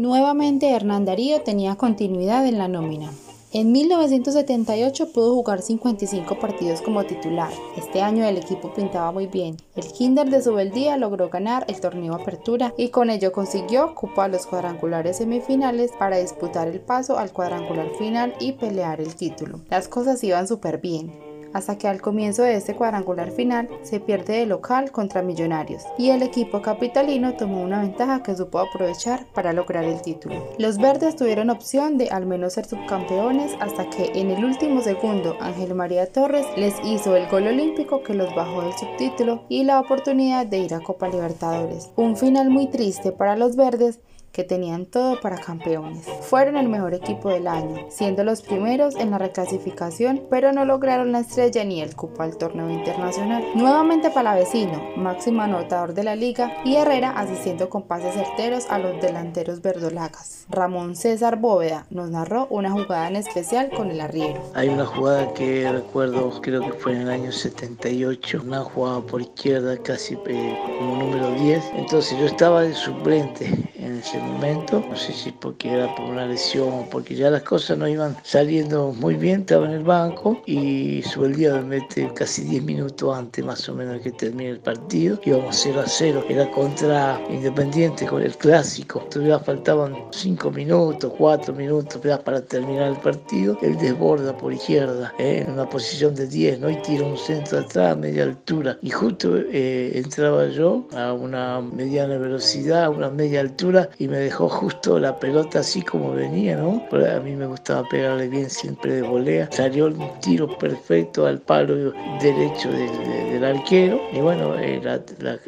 Nuevamente 0.07 0.71
Hernán 0.71 1.05
Darío 1.05 1.41
tenía 1.41 1.75
continuidad 1.75 2.47
en 2.47 2.59
la 2.59 2.69
nómina. 2.69 3.11
En 3.53 3.73
1978 3.73 5.11
pudo 5.13 5.35
jugar 5.35 5.63
55 5.63 6.39
partidos 6.39 6.81
como 6.81 7.03
titular. 7.03 7.53
Este 7.77 8.03
año 8.03 8.25
el 8.25 8.37
equipo 8.37 8.73
pintaba 8.73 9.11
muy 9.11 9.27
bien. 9.27 9.57
El 9.75 9.85
Kinder 9.91 10.31
de 10.31 10.41
Subeldía 10.41 10.97
logró 10.97 11.29
ganar 11.29 11.65
el 11.67 11.81
torneo 11.81 12.15
Apertura 12.15 12.73
y 12.79 12.91
con 12.91 13.11
ello 13.11 13.33
consiguió 13.33 13.97
cupo 13.97 14.23
a 14.23 14.29
los 14.29 14.47
cuadrangulares 14.47 15.17
semifinales 15.17 15.91
para 15.99 16.19
disputar 16.19 16.69
el 16.69 16.79
paso 16.79 17.19
al 17.19 17.33
cuadrangular 17.33 17.91
final 17.99 18.33
y 18.39 18.53
pelear 18.53 19.01
el 19.01 19.13
título. 19.17 19.59
Las 19.71 19.89
cosas 19.89 20.23
iban 20.23 20.47
súper 20.47 20.79
bien 20.79 21.26
hasta 21.57 21.79
que 21.79 21.89
al 21.89 22.03
comienzo 22.03 22.43
de 22.43 22.55
este 22.55 22.75
cuadrangular 22.75 23.31
final 23.31 23.71
se 23.83 23.99
pierde 23.99 24.35
de 24.35 24.47
local 24.47 24.91
contra 24.91 25.23
Millonarios 25.23 25.85
y 25.97 26.11
el 26.11 26.23
equipo 26.23 26.61
capitalino 26.61 27.35
tomó 27.35 27.63
una 27.63 27.81
ventaja 27.81 28.23
que 28.23 28.37
supo 28.37 28.59
aprovechar 28.59 29.25
para 29.33 29.55
lograr 29.55 29.85
el 29.85 30.03
título. 30.03 30.47
Los 30.59 30.77
verdes 30.77 31.17
tuvieron 31.17 31.49
opción 31.49 31.97
de 31.97 32.11
al 32.11 32.27
menos 32.27 32.53
ser 32.53 32.67
subcampeones 32.67 33.53
hasta 33.59 33.89
que 33.89 34.13
en 34.15 34.31
el 34.31 34.45
último 34.45 34.83
segundo 34.83 35.39
Ángel 35.41 35.75
María 35.75 36.13
Torres 36.13 36.47
les 36.59 36.75
hizo 36.85 37.17
el 37.17 37.27
gol 37.29 37.47
olímpico 37.47 38.03
que 38.03 38.13
los 38.13 38.35
bajó 38.35 38.61
del 38.61 38.75
subtítulo 38.75 39.45
y 39.49 39.65
la 39.65 39.81
oportunidad 39.81 40.45
de 40.45 40.59
ir 40.59 40.75
a 40.75 40.81
Copa 40.81 41.09
Libertadores. 41.09 41.91
Un 41.97 42.19
final 42.19 42.51
muy 42.51 42.67
triste 42.67 43.13
para 43.13 43.35
los 43.35 43.57
verdes 43.57 44.01
que 44.37 44.45
tenían 44.45 44.85
todo 44.85 45.19
para 45.19 45.39
campeones. 45.39 46.05
Fueron 46.21 46.59
el 46.59 46.69
mejor 46.69 46.93
equipo 46.93 47.31
del 47.31 47.49
año, 47.49 47.87
siendo 47.89 48.23
los 48.23 48.43
primeros 48.43 48.95
en 48.97 49.11
la 49.11 49.17
reclasificación, 49.17 50.25
pero 50.29 50.53
no 50.53 50.67
lograron 50.67 51.11
la 51.11 51.21
estrella 51.21 51.65
ni 51.65 51.81
el 51.81 51.97
cupo 51.97 52.23
al 52.23 52.37
torneo 52.37 52.69
internacional. 52.69 53.43
Nuevamente 53.55 54.11
Palavecino, 54.11 54.79
máximo 54.99 55.41
anotador 55.41 55.95
de 55.95 56.05
la 56.05 56.17
liga, 56.17 56.53
y 56.67 56.77
Herrera 56.77 57.13
asistiendo 57.13 57.71
con 57.71 57.85
pases 57.85 58.13
certeros 58.13 58.67
a 58.69 58.79
los 58.79 59.01
delanteros 59.01 59.63
verdolagas. 59.63 60.45
Ramón 60.51 60.97
César 60.97 61.37
Bóveda 61.37 61.87
nos 61.89 62.11
narró 62.11 62.47
una 62.51 62.71
jugada 62.71 63.09
en 63.09 63.17
especial 63.17 63.71
con 63.71 63.91
el 63.91 64.03
arriero. 64.03 64.43
Hay 64.53 64.69
una 64.69 64.85
jugada 64.85 65.33
que 65.33 65.73
recuerdo, 65.73 66.43
creo 66.43 66.61
que 66.61 66.75
fue 66.75 66.93
en 66.93 67.01
el 67.01 67.09
año 67.09 67.33
78, 67.33 68.43
una 68.45 68.61
jugada 68.61 69.01
por 69.01 69.23
izquierda 69.23 69.79
casi 69.79 70.13
eh, 70.27 70.59
como 70.79 70.97
número 70.97 71.31
10. 71.31 71.65
Entonces 71.77 72.19
yo 72.19 72.27
estaba 72.27 72.61
de 72.61 72.75
suplente 72.75 73.76
en 73.87 73.99
ese 73.99 74.19
momento, 74.19 74.85
no 74.89 74.97
sé 74.97 75.13
si 75.13 75.31
porque 75.31 75.73
era 75.73 75.95
por 75.95 76.07
una 76.07 76.27
lesión 76.27 76.69
o 76.73 76.89
porque 76.91 77.15
ya 77.15 77.31
las 77.31 77.43
cosas 77.43 77.79
no 77.79 77.87
iban 77.87 78.17
saliendo 78.23 78.93
muy 78.93 79.15
bien, 79.15 79.41
estaba 79.41 79.67
en 79.67 79.73
el 79.73 79.85
banco 79.85 80.43
y 80.47 81.03
día 81.37 81.55
me 81.55 81.81
mete 81.81 82.11
casi 82.15 82.45
10 82.45 82.63
minutos 82.65 83.17
antes 83.17 83.45
más 83.45 83.69
o 83.69 83.75
menos 83.75 84.01
que 84.01 84.11
termine 84.13 84.51
el 84.51 84.59
partido, 84.59 85.21
íbamos 85.25 85.57
0 85.63 85.83
a 85.85 85.89
0, 85.89 86.25
era 86.29 86.51
contra 86.51 87.21
Independiente 87.31 88.07
con 88.07 88.23
el 88.23 88.37
clásico, 88.37 89.01
todavía 89.11 89.39
faltaban 89.39 89.95
5 90.11 90.51
minutos, 90.51 91.13
4 91.19 91.55
minutos 91.55 92.01
para 92.25 92.41
terminar 92.41 92.89
el 92.89 92.97
partido, 92.97 93.59
él 93.63 93.77
desborda 93.77 94.37
por 94.37 94.53
izquierda, 94.53 95.13
¿eh? 95.19 95.45
en 95.47 95.53
una 95.53 95.69
posición 95.69 96.15
de 96.15 96.27
10, 96.27 96.61
¿no? 96.61 96.71
y 96.71 96.77
tira 96.83 97.05
un 97.05 97.19
centro 97.19 97.59
atrás 97.59 97.93
a 97.93 97.97
media 97.97 98.23
altura. 98.23 98.79
Y 98.83 98.91
justo 98.91 99.37
eh, 99.37 99.93
entraba 99.95 100.47
yo 100.49 100.87
a 100.97 101.13
una 101.13 101.61
mediana 101.61 102.17
velocidad, 102.19 102.85
a 102.85 102.91
una 102.91 103.11
media 103.11 103.41
altura 103.41 103.76
y 103.99 104.09
me 104.09 104.19
dejó 104.19 104.49
justo 104.49 104.99
la 104.99 105.19
pelota 105.19 105.61
así 105.61 105.83
como 105.83 106.13
venía, 106.13 106.57
¿no? 106.57 106.83
a 106.93 107.21
mí 107.21 107.35
me 107.35 107.47
gustaba 107.47 107.89
pegarle 107.89 108.29
bien 108.29 108.49
siempre 108.51 108.95
de 108.97 109.03
volea. 109.03 109.49
Salió 109.53 109.87
un 109.87 110.21
tiro 110.21 110.57
perfecto 110.59 111.27
al 111.27 111.41
palo 111.41 111.93
derecho 112.21 112.71
del, 112.73 113.45
arquero 113.45 114.01
y 114.13 114.21
bueno, 114.21 114.59
eh, 114.59 114.81
la, 114.83 115.01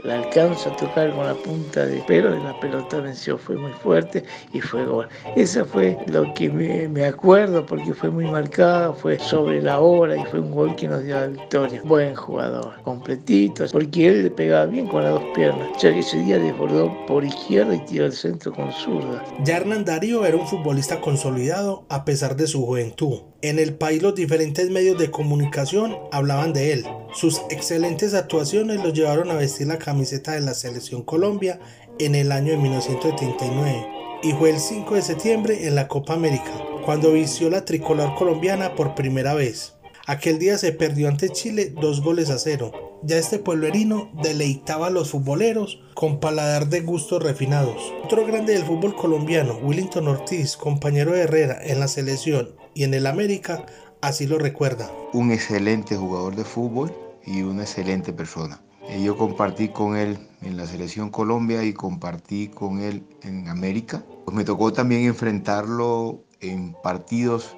la, 0.04 0.14
alcanzo 0.14 0.70
a 0.70 0.76
tocar 0.76 1.11
con 1.14 1.26
la 1.26 1.35
punta 1.35 1.87
de 1.87 2.00
pelo 2.02 2.37
y 2.37 2.42
la 2.42 2.58
pelota 2.61 3.00
venció, 3.00 3.38
fue 3.38 3.56
muy 3.56 3.73
fuerte 3.73 4.25
y 4.52 4.61
fue 4.61 4.85
gol. 4.85 5.08
Esa 5.37 5.64
fue 5.64 5.97
lo 6.06 6.32
que 6.35 6.50
me, 6.50 6.87
me 6.88 7.06
acuerdo 7.06 7.64
porque 7.64 7.94
fue 7.94 8.11
muy 8.11 8.26
marcada, 8.26 8.92
fue 8.92 9.18
sobre 9.18 9.62
la 9.62 9.80
hora 9.80 10.16
y 10.16 10.25
fue 10.26 10.40
un 10.40 10.50
gol 10.50 10.76
que 10.76 10.88
nos 10.88 11.02
dio 11.02 11.18
la 11.18 11.26
victoria. 11.28 11.80
Buen 11.85 12.14
jugador, 12.14 12.75
completito, 12.82 13.64
porque 13.73 14.08
él 14.08 14.23
le 14.25 14.30
pegaba 14.30 14.66
bien 14.66 14.87
con 14.87 15.02
las 15.02 15.14
dos 15.14 15.25
piernas. 15.35 15.68
Ya 15.80 15.92
que 15.92 16.00
ese 16.00 16.18
día 16.18 16.38
desbordó 16.38 16.94
por 17.06 17.25
izquierda 17.25 17.75
y 17.75 17.85
tiró 17.87 18.04
al 18.06 18.12
centro 18.19 18.53
con 18.53 18.73
zurda. 18.73 19.25
Ya 19.45 19.57
Hernán 19.57 19.85
Darío 19.85 20.27
era 20.27 20.37
un 20.37 20.47
futbolista 20.47 21.01
consolidado 21.01 21.87
a 21.89 22.05
pesar 22.05 22.37
de 22.37 22.47
su 22.47 22.65
juventud. 22.67 23.23
En 23.41 23.59
el 23.59 23.75
país 23.75 24.03
los 24.03 24.15
diferentes 24.15 24.71
medios 24.71 24.99
de 24.99 25.11
comunicación 25.11 25.97
hablaban 26.13 26.53
de 26.53 26.73
él. 26.73 26.85
Sus 27.15 27.41
excelentes 27.51 28.15
actuaciones 28.15 28.83
lo 28.83 28.93
llevaron 28.93 29.31
a 29.31 29.35
vestir 29.35 29.69
la 29.69 29.79
camiseta 29.79 30.33
de 30.33 30.41
la 30.41 30.55
Selección 30.55 31.03
Colombia 31.03 31.61
en 31.99 32.15
el 32.15 32.33
año 32.33 32.53
de 32.53 32.59
1979 32.59 33.87
y 34.23 34.33
fue 34.33 34.51
el 34.51 34.59
5 34.59 34.95
de 34.95 35.03
septiembre 35.03 35.67
en 35.67 35.75
la 35.75 35.87
Copa 35.87 36.15
América, 36.15 36.53
cuando 36.85 37.13
vistió 37.13 37.49
la 37.51 37.65
tricolor 37.65 38.15
colombiana 38.17 38.75
por 38.75 38.95
primera 38.95 39.35
vez. 39.35 39.75
Aquel 40.07 40.39
día 40.39 40.59
se 40.59 40.73
perdió 40.73 41.09
ante 41.09 41.29
Chile 41.29 41.73
dos 41.81 42.03
goles 42.03 42.31
a 42.31 42.39
cero. 42.39 42.88
Ya 43.02 43.17
este 43.17 43.38
pueblerino 43.38 44.11
deleitaba 44.23 44.88
a 44.88 44.90
los 44.90 45.11
futboleros 45.11 45.81
con 45.95 46.19
paladar 46.19 46.69
de 46.69 46.81
gustos 46.81 47.23
refinados. 47.23 47.95
Otro 48.05 48.26
grande 48.26 48.55
del 48.55 48.64
fútbol 48.64 48.97
colombiano, 48.97 49.57
Willington 49.62 50.09
Ortiz, 50.09 50.57
compañero 50.57 51.12
de 51.12 51.21
Herrera 51.21 51.59
en 51.62 51.78
la 51.78 51.87
selección 51.87 52.49
y 52.75 52.83
en 52.83 52.95
el 52.95 53.07
América, 53.07 53.67
así 54.00 54.26
lo 54.26 54.38
recuerda. 54.38 54.90
Un 55.12 55.31
excelente 55.31 55.97
jugador 55.97 56.35
de 56.35 56.45
fútbol 56.45 56.93
y 57.25 57.43
una 57.43 57.62
excelente 57.62 58.12
persona. 58.12 58.61
Yo 59.00 59.17
compartí 59.17 59.69
con 59.69 59.97
él 59.97 60.19
en 60.43 60.57
la 60.57 60.67
selección 60.67 61.11
Colombia 61.11 61.62
y 61.62 61.75
compartí 61.75 62.49
con 62.49 62.81
él 62.81 63.05
en 63.23 63.49
América. 63.49 64.02
Pues 64.25 64.37
me 64.37 64.45
tocó 64.45 64.73
también 64.73 65.05
enfrentarlo 65.05 66.25
en 66.40 66.75
partidos 66.83 67.57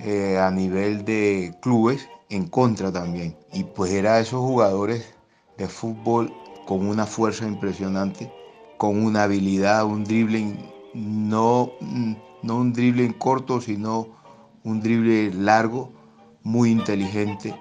eh, 0.00 0.38
a 0.38 0.50
nivel 0.50 1.04
de 1.04 1.54
clubes 1.60 2.08
en 2.32 2.46
contra 2.48 2.90
también. 2.90 3.36
Y 3.52 3.64
pues 3.64 3.92
era 3.92 4.18
esos 4.18 4.40
jugadores 4.40 5.14
de 5.58 5.68
fútbol 5.68 6.32
con 6.66 6.86
una 6.86 7.06
fuerza 7.06 7.46
impresionante, 7.46 8.32
con 8.78 9.04
una 9.04 9.24
habilidad, 9.24 9.84
un 9.84 10.04
dribbling, 10.04 10.58
no, 10.94 11.70
no 12.42 12.56
un 12.56 12.72
dribbling 12.72 13.12
corto, 13.12 13.60
sino 13.60 14.08
un 14.64 14.80
drible 14.80 15.32
largo, 15.34 15.90
muy 16.42 16.70
inteligente, 16.70 17.54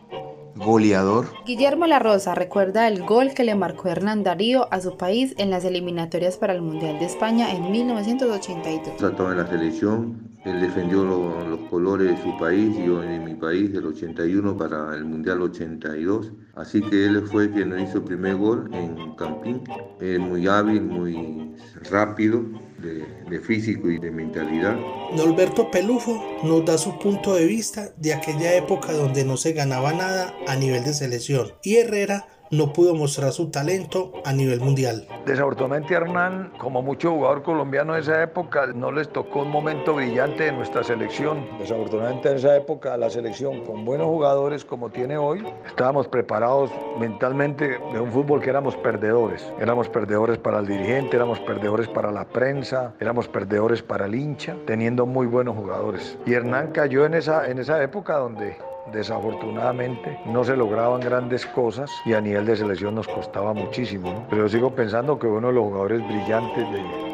goleador. 0.56 1.28
Guillermo 1.46 1.88
La 1.88 2.00
Rosa 2.00 2.36
recuerda 2.36 2.88
el 2.88 3.04
gol 3.04 3.34
que 3.34 3.44
le 3.44 3.56
marcó 3.56 3.90
Hernán 3.90 4.24
Darío 4.24 4.68
a 4.72 4.82
su 4.82 4.98
país 4.98 5.34
en 5.38 5.50
las 5.50 5.66
eliminatorias 5.66 6.38
para 6.38 6.54
el 6.54 6.62
Mundial 6.62 7.00
de 7.00 7.06
España 7.06 7.52
en 7.54 7.72
1982. 7.72 9.02
Estaba 9.02 9.32
en 9.32 9.38
la 9.38 9.48
selección, 9.48 10.32
él 10.44 10.60
defendió 10.60 11.04
los 11.04 11.60
colores 11.70 12.10
de 12.10 12.24
su 12.24 12.38
país 12.38 12.76
y 12.76 12.86
yo 12.86 13.04
en 13.04 13.24
mi 13.24 13.36
país 13.36 13.72
del 13.72 13.86
81 13.86 14.58
para 14.58 14.96
el 14.96 15.06
Mundial 15.06 15.42
82. 15.42 16.32
Así 16.56 16.82
que 16.82 17.06
él 17.06 17.22
fue 17.28 17.52
quien 17.52 17.78
hizo 17.80 18.00
el 18.00 18.04
primer 18.04 18.36
gol 18.38 18.70
en 18.74 19.16
Campín. 19.16 19.64
Es 20.00 20.20
muy 20.20 20.48
hábil, 20.48 20.82
muy 20.82 21.56
rápido, 21.90 22.44
de, 22.82 23.40
físico 23.40 23.90
y 23.90 23.98
de 23.98 24.12
mentalidad. 24.12 24.78
Norberto 25.16 25.72
Pelufo 25.72 26.40
nos 26.44 26.66
da 26.66 26.78
su 26.78 26.98
punto 27.00 27.36
de 27.36 27.46
vista 27.46 27.94
de 27.98 28.14
aquella 28.14 28.56
época 28.56 28.92
donde 28.92 29.24
no 29.24 29.38
se 29.38 29.54
ganaba 29.54 29.94
nada 29.94 30.34
a 30.48 30.56
nivel 30.56 30.84
de 30.84 30.94
selección 30.94 31.54
y 31.64 31.78
Herrera 31.78 32.28
no 32.52 32.74
pudo 32.74 32.94
mostrar 32.94 33.32
su 33.32 33.50
talento 33.50 34.12
a 34.26 34.34
nivel 34.34 34.60
mundial. 34.60 35.08
Desafortunadamente 35.26 35.94
Hernán, 35.94 36.52
como 36.58 36.82
mucho 36.82 37.12
jugador 37.12 37.44
colombiano 37.44 37.94
de 37.94 38.02
esa 38.02 38.22
época, 38.22 38.68
no 38.68 38.92
les 38.92 39.08
tocó 39.10 39.44
un 39.44 39.50
momento 39.50 39.96
brillante 39.96 40.44
de 40.44 40.52
nuestra 40.52 40.84
selección. 40.84 41.48
Desafortunadamente 41.60 42.30
en 42.30 42.38
esa 42.38 42.56
época 42.56 42.98
la 42.98 43.10
selección 43.10 43.64
con 43.66 43.86
buenos 43.86 44.08
jugadores 44.08 44.66
como 44.66 44.90
tiene 44.90 45.18
hoy, 45.18 45.44
estábamos 45.66 46.08
preparados 46.08 46.72
mentalmente 47.00 47.80
de 47.94 48.00
un 48.00 48.12
fútbol 48.12 48.42
que 48.42 48.50
éramos 48.50 48.76
perdedores. 48.76 49.52
Éramos 49.60 49.88
perdedores 49.88 50.38
para 50.38 50.60
el 50.60 50.68
dirigente, 50.68 51.16
éramos 51.16 51.40
perdedores 51.40 51.88
para 51.88 52.12
la 52.12 52.26
prensa, 52.26 52.94
éramos 53.00 53.28
perdedores 53.28 53.82
para 53.82 54.08
el 54.08 54.16
hincha, 54.16 54.58
teniendo 54.66 55.06
muy 55.06 55.26
buenos 55.26 55.56
jugadores. 55.56 56.18
Y 56.26 56.34
Hernán 56.34 56.72
cayó 56.72 57.06
en 57.06 57.14
esa, 57.14 57.48
en 57.50 57.60
esa 57.60 57.82
época 57.82 58.18
donde 58.18 58.58
desafortunadamente 58.92 60.18
no 60.26 60.44
se 60.44 60.56
lograban 60.56 61.02
grandes 61.02 61.46
cosas 61.46 61.92
y 62.06 62.14
a 62.14 62.22
nivel 62.22 62.46
de 62.46 62.56
selección 62.56 62.96
nos 62.96 63.08
costaba 63.08 63.54
muchísimo. 63.54 64.26
Pero 64.30 64.50
sigo 64.50 64.72
pensando 64.72 65.18
que 65.20 65.28
uno 65.28 65.48
de 65.48 65.54
los 65.54 65.64
jugadores 65.64 66.08
brillantes 66.08 66.68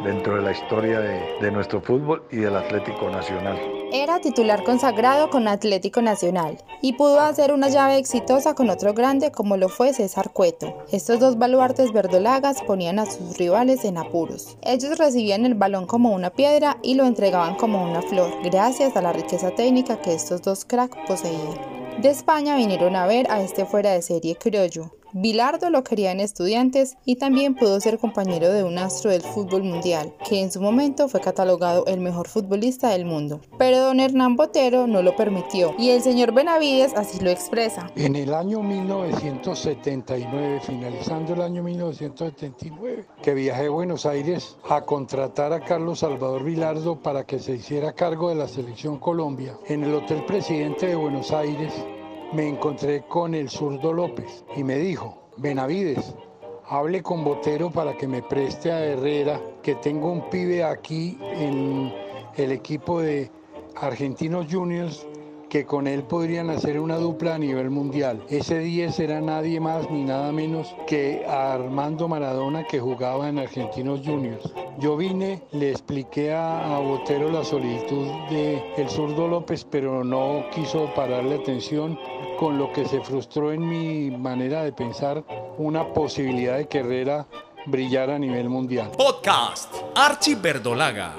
dentro 0.03 0.35
de 0.37 0.41
la 0.41 0.51
historia 0.51 0.99
de 0.99 1.51
nuestro 1.51 1.81
fútbol 1.81 2.23
y 2.31 2.37
del 2.37 2.55
Atlético 2.55 3.09
Nacional. 3.09 3.76
Era 3.93 4.19
titular 4.19 4.65
consagrado 4.65 5.29
con 5.29 5.47
Atlético 5.47 6.01
Nacional 6.01 6.57
y 6.81 6.93
pudo 6.93 7.21
hacer 7.21 7.53
una 7.53 7.69
llave 7.69 7.97
exitosa 7.97 8.53
con 8.53 8.69
otro 8.69 8.93
grande 8.93 9.31
como 9.31 9.55
lo 9.55 9.69
fue 9.69 9.93
César 9.93 10.31
Cueto. 10.33 10.77
Estos 10.91 11.21
dos 11.21 11.37
baluartes 11.37 11.93
verdolagas 11.93 12.61
ponían 12.63 12.99
a 12.99 13.05
sus 13.05 13.37
rivales 13.37 13.85
en 13.85 13.97
apuros. 13.97 14.57
Ellos 14.61 14.97
recibían 14.97 15.45
el 15.45 15.55
balón 15.55 15.87
como 15.87 16.13
una 16.13 16.31
piedra 16.31 16.77
y 16.83 16.95
lo 16.95 17.05
entregaban 17.05 17.55
como 17.55 17.81
una 17.81 18.01
flor, 18.01 18.29
gracias 18.43 18.97
a 18.97 19.01
la 19.01 19.13
riqueza 19.13 19.51
técnica 19.51 20.01
que 20.01 20.13
estos 20.13 20.41
dos 20.41 20.65
cracks 20.65 20.97
poseían. 21.07 21.77
De 22.01 22.09
España 22.09 22.57
vinieron 22.57 22.95
a 22.97 23.07
ver 23.07 23.31
a 23.31 23.41
este 23.41 23.65
fuera 23.65 23.93
de 23.93 24.01
serie 24.01 24.35
criollo. 24.35 24.91
Bilardo 25.19 25.71
lo 25.71 25.83
quería 25.83 26.11
en 26.11 26.19
estudiantes 26.19 26.95
y 27.03 27.15
también 27.15 27.55
pudo 27.55 27.79
ser 27.79 27.97
compañero 27.97 28.53
de 28.53 28.63
un 28.63 28.77
astro 28.77 29.09
del 29.09 29.23
fútbol 29.23 29.63
mundial, 29.63 30.13
que 30.29 30.41
en 30.41 30.51
su 30.51 30.61
momento 30.61 31.07
fue 31.07 31.21
catalogado 31.21 31.87
el 31.87 32.01
mejor 32.01 32.27
futbolista 32.27 32.89
del 32.89 33.05
mundo. 33.05 33.41
Pero 33.57 33.79
don 33.79 33.99
Hernán 33.99 34.35
Botero 34.35 34.85
no 34.85 35.01
lo 35.01 35.15
permitió 35.15 35.73
y 35.79 35.89
el 35.89 36.03
señor 36.03 36.35
Benavides 36.35 36.93
así 36.95 37.19
lo 37.19 37.31
expresa. 37.31 37.89
En 37.95 38.15
el 38.15 38.31
año 38.31 38.61
1979, 38.61 40.61
finalizando 40.63 41.33
el 41.33 41.41
año 41.41 41.63
1979, 41.63 43.07
que 43.23 43.33
viajé 43.33 43.65
a 43.65 43.71
Buenos 43.71 44.05
Aires 44.05 44.55
a 44.69 44.81
contratar 44.81 45.51
a 45.51 45.61
Carlos 45.61 45.97
Salvador 45.97 46.43
Bilardo 46.43 47.01
para 47.01 47.25
que 47.25 47.39
se 47.39 47.55
hiciera 47.55 47.93
cargo 47.93 48.29
de 48.29 48.35
la 48.35 48.47
selección 48.47 48.99
Colombia, 48.99 49.57
en 49.65 49.83
el 49.83 49.95
Hotel 49.95 50.23
Presidente 50.25 50.85
de 50.85 50.95
Buenos 50.95 51.31
Aires 51.31 51.73
me 52.33 52.47
encontré 52.47 53.03
con 53.07 53.33
el 53.33 53.49
zurdo 53.49 53.93
López 53.93 54.43
y 54.55 54.63
me 54.63 54.77
dijo, 54.77 55.29
Benavides, 55.37 56.15
hable 56.67 57.01
con 57.01 57.23
Botero 57.23 57.71
para 57.71 57.95
que 57.95 58.07
me 58.07 58.21
preste 58.21 58.71
a 58.71 58.83
Herrera, 58.83 59.41
que 59.63 59.75
tengo 59.75 60.11
un 60.11 60.29
pibe 60.29 60.63
aquí 60.63 61.17
en 61.21 61.93
el 62.35 62.51
equipo 62.51 63.01
de 63.01 63.31
Argentinos 63.75 64.47
Juniors 64.51 65.07
que 65.49 65.65
con 65.65 65.87
él 65.87 66.03
podrían 66.03 66.49
hacer 66.49 66.79
una 66.79 66.97
dupla 66.97 67.35
a 67.35 67.39
nivel 67.39 67.69
mundial. 67.69 68.23
Ese 68.29 68.59
10 68.59 68.99
era 68.99 69.21
nadie 69.21 69.59
más 69.59 69.89
ni 69.89 70.03
nada 70.03 70.31
menos 70.31 70.75
que 70.87 71.25
Armando 71.27 72.07
Maradona 72.07 72.65
que 72.65 72.79
jugaba 72.79 73.29
en 73.29 73.39
Argentinos 73.39 74.01
Juniors. 74.05 74.53
Yo 74.79 74.97
vine, 74.97 75.41
le 75.51 75.71
expliqué 75.71 76.33
a, 76.33 76.77
Botero 76.79 77.31
la 77.31 77.43
solicitud 77.43 78.07
de 78.29 78.61
el 78.77 78.89
zurdo 78.89 79.27
López, 79.27 79.65
pero 79.65 80.03
no 80.03 80.45
quiso 80.53 80.93
pararle 80.93 81.35
atención, 81.35 81.97
con 82.39 82.57
lo 82.57 82.71
que 82.71 82.85
se 82.85 83.01
frustró 83.01 83.51
en 83.51 83.67
mi 83.67 84.11
manera 84.11 84.63
de 84.63 84.71
pensar 84.71 85.23
una 85.57 85.91
posibilidad 85.93 86.57
de 86.57 86.67
que 86.67 86.79
Herrera 86.79 87.25
brillara 87.65 88.15
a 88.15 88.19
nivel 88.19 88.49
mundial. 88.49 88.91
Podcast 88.95 89.73
Archie 89.95 90.35
Verdolaga 90.35 91.15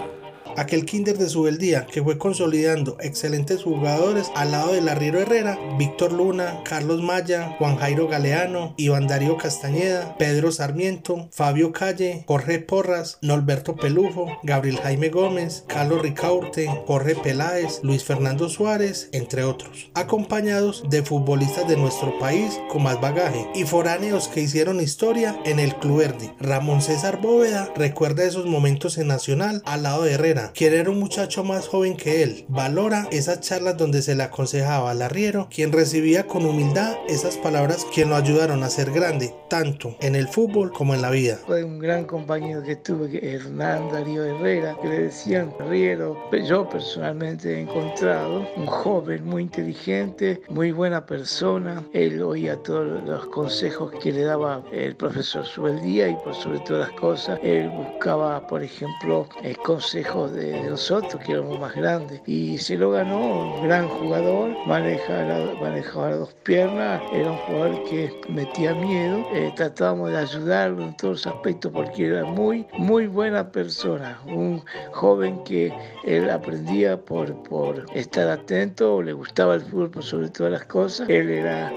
aquel 0.59 0.85
kinder 0.85 1.17
de 1.19 1.29
su 1.29 1.49
día 1.49 1.87
que 1.87 2.03
fue 2.03 2.19
consolidando 2.19 2.97
excelentes 3.01 3.63
jugadores 3.63 4.31
al 4.35 4.51
lado 4.51 4.73
del 4.73 4.89
arriero 4.89 5.21
Herrera, 5.21 5.59
Víctor 5.79 6.13
Luna, 6.13 6.63
Carlos 6.65 7.01
Maya, 7.01 7.55
Juan 7.59 7.77
Jairo 7.77 8.09
Galeano, 8.09 8.75
Iván 8.77 9.07
Darío 9.07 9.37
Castañeda, 9.37 10.17
Pedro 10.19 10.53
Sarmiento, 10.53 11.29
Fabio 11.33 11.73
Calle, 11.73 12.25
Jorge 12.27 12.59
Porras, 12.59 13.19
Norberto 13.23 13.77
Pelufo, 13.77 14.27
Gabriel 14.43 14.79
Jaime 14.79 15.09
Gómez, 15.09 15.65
Carlos 15.69 16.03
Ricaurte, 16.03 16.67
Jorge 16.87 17.15
Peláez, 17.15 17.81
Luis 17.83 18.05
Fernando 18.05 18.49
Suárez, 18.49 19.09
entre 19.13 19.45
otros, 19.45 19.91
acompañados 19.95 20.85
de 20.91 21.03
futbolistas 21.03 21.69
de 21.69 21.77
nuestro 21.77 22.19
país 22.19 22.59
con 22.69 22.83
más 22.83 23.01
bagaje 23.01 23.47
y 23.55 23.65
foráneos 23.65 24.29
que 24.29 24.43
hicieron 24.43 24.81
historia 24.81 25.39
en 25.45 25.61
el 25.61 25.77
Club 25.77 25.99
Verde. 25.99 26.35
Ramón 26.41 26.83
César 26.83 27.21
Bóveda 27.21 27.73
recuerda 27.77 28.25
esos 28.25 28.47
momentos 28.47 28.99
en 28.99 29.07
Nacional 29.07 29.63
al 29.65 29.85
lado 29.85 30.03
de 30.03 30.13
Herrera 30.13 30.48
quien 30.55 30.75
era 30.75 30.91
un 30.91 30.99
muchacho 30.99 31.45
más 31.45 31.69
joven 31.69 31.97
que 31.97 32.23
él. 32.23 32.45
Valora 32.49 33.09
esas 33.11 33.41
charlas 33.41 33.77
donde 33.77 34.03
se 34.03 34.15
le 34.15 34.23
aconsejaba 34.23 34.91
al 34.91 35.03
arriero, 35.03 35.49
quien 35.53 35.73
recibía 35.73 36.27
con 36.27 36.45
humildad 36.45 36.97
esas 37.09 37.37
palabras 37.37 37.87
que 37.95 38.05
lo 38.05 38.17
ayudaron 38.17 38.63
a 38.63 38.71
ser 38.71 38.91
grande, 38.91 39.35
tanto 39.49 39.97
en 40.01 40.15
el 40.15 40.29
fútbol 40.29 40.73
como 40.73 40.95
en 40.95 41.03
la 41.03 41.11
vida. 41.11 41.39
Fue 41.47 41.65
un 41.65 41.79
gran 41.79 42.05
compañero 42.05 42.63
que 42.63 42.77
tuve, 42.77 43.19
Hernán 43.23 43.91
Darío 43.91 44.25
Herrera, 44.25 44.77
que 44.81 44.89
le 44.89 45.03
decían 45.05 45.53
arriero. 45.61 46.17
Yo 46.47 46.69
personalmente 46.69 47.55
he 47.55 47.61
encontrado 47.61 48.47
un 48.57 48.67
joven 48.67 49.25
muy 49.25 49.43
inteligente, 49.43 50.41
muy 50.49 50.73
buena 50.73 51.05
persona. 51.05 51.85
Él 51.93 52.23
oía 52.23 52.57
todos 52.63 53.03
los 53.05 53.27
consejos 53.27 53.93
que 54.03 54.13
le 54.13 54.23
daba 54.23 54.63
el 54.73 54.97
profesor 54.97 55.45
Subeldía 55.45 56.09
y 56.09 56.15
por 56.17 56.35
sobre 56.35 56.61
todas 56.61 56.89
las 56.89 57.01
cosas, 57.01 57.39
él 57.43 57.69
buscaba, 57.71 58.47
por 58.47 58.63
ejemplo, 58.63 59.29
eh, 59.43 59.55
consejos 59.65 60.33
de 60.39 60.63
nosotros, 60.63 61.23
que 61.25 61.33
éramos 61.33 61.59
más 61.61 61.75
grandes. 61.75 62.21
Y 62.27 62.59
se 62.59 62.77
lo 62.77 62.91
ganó, 62.91 63.55
un 63.55 63.63
gran 63.65 63.89
jugador, 63.89 64.51
manejaba, 64.67 65.53
manejaba 65.61 66.11
las 66.11 66.19
dos 66.21 66.35
piernas, 66.45 67.03
era 67.13 67.31
un 67.31 67.39
jugador 67.39 67.85
que 67.85 68.21
metía 68.29 68.75
miedo. 68.75 69.27
Eh, 69.35 69.53
tratábamos 69.57 70.11
de 70.11 70.19
ayudarlo 70.19 70.83
en 70.83 70.97
todos 70.97 71.25
los 71.25 71.35
aspectos 71.35 71.73
porque 71.73 72.07
era 72.07 72.25
muy, 72.25 72.67
muy 72.79 73.07
buena 73.07 73.51
persona. 73.51 74.19
Un 74.27 74.63
joven 74.93 75.43
que 75.45 75.73
él 76.05 76.31
aprendía 76.31 76.97
por, 76.97 77.35
por 77.45 77.85
estar 77.95 78.29
atento, 78.29 79.03
le 79.03 79.13
gustaba 79.13 79.57
el 79.57 79.61
fútbol 79.63 79.91
por 79.91 80.03
sobre 80.03 80.29
todas 80.29 80.53
las 80.53 80.65
cosas. 80.65 81.09
Él 81.09 81.31
era 81.31 81.73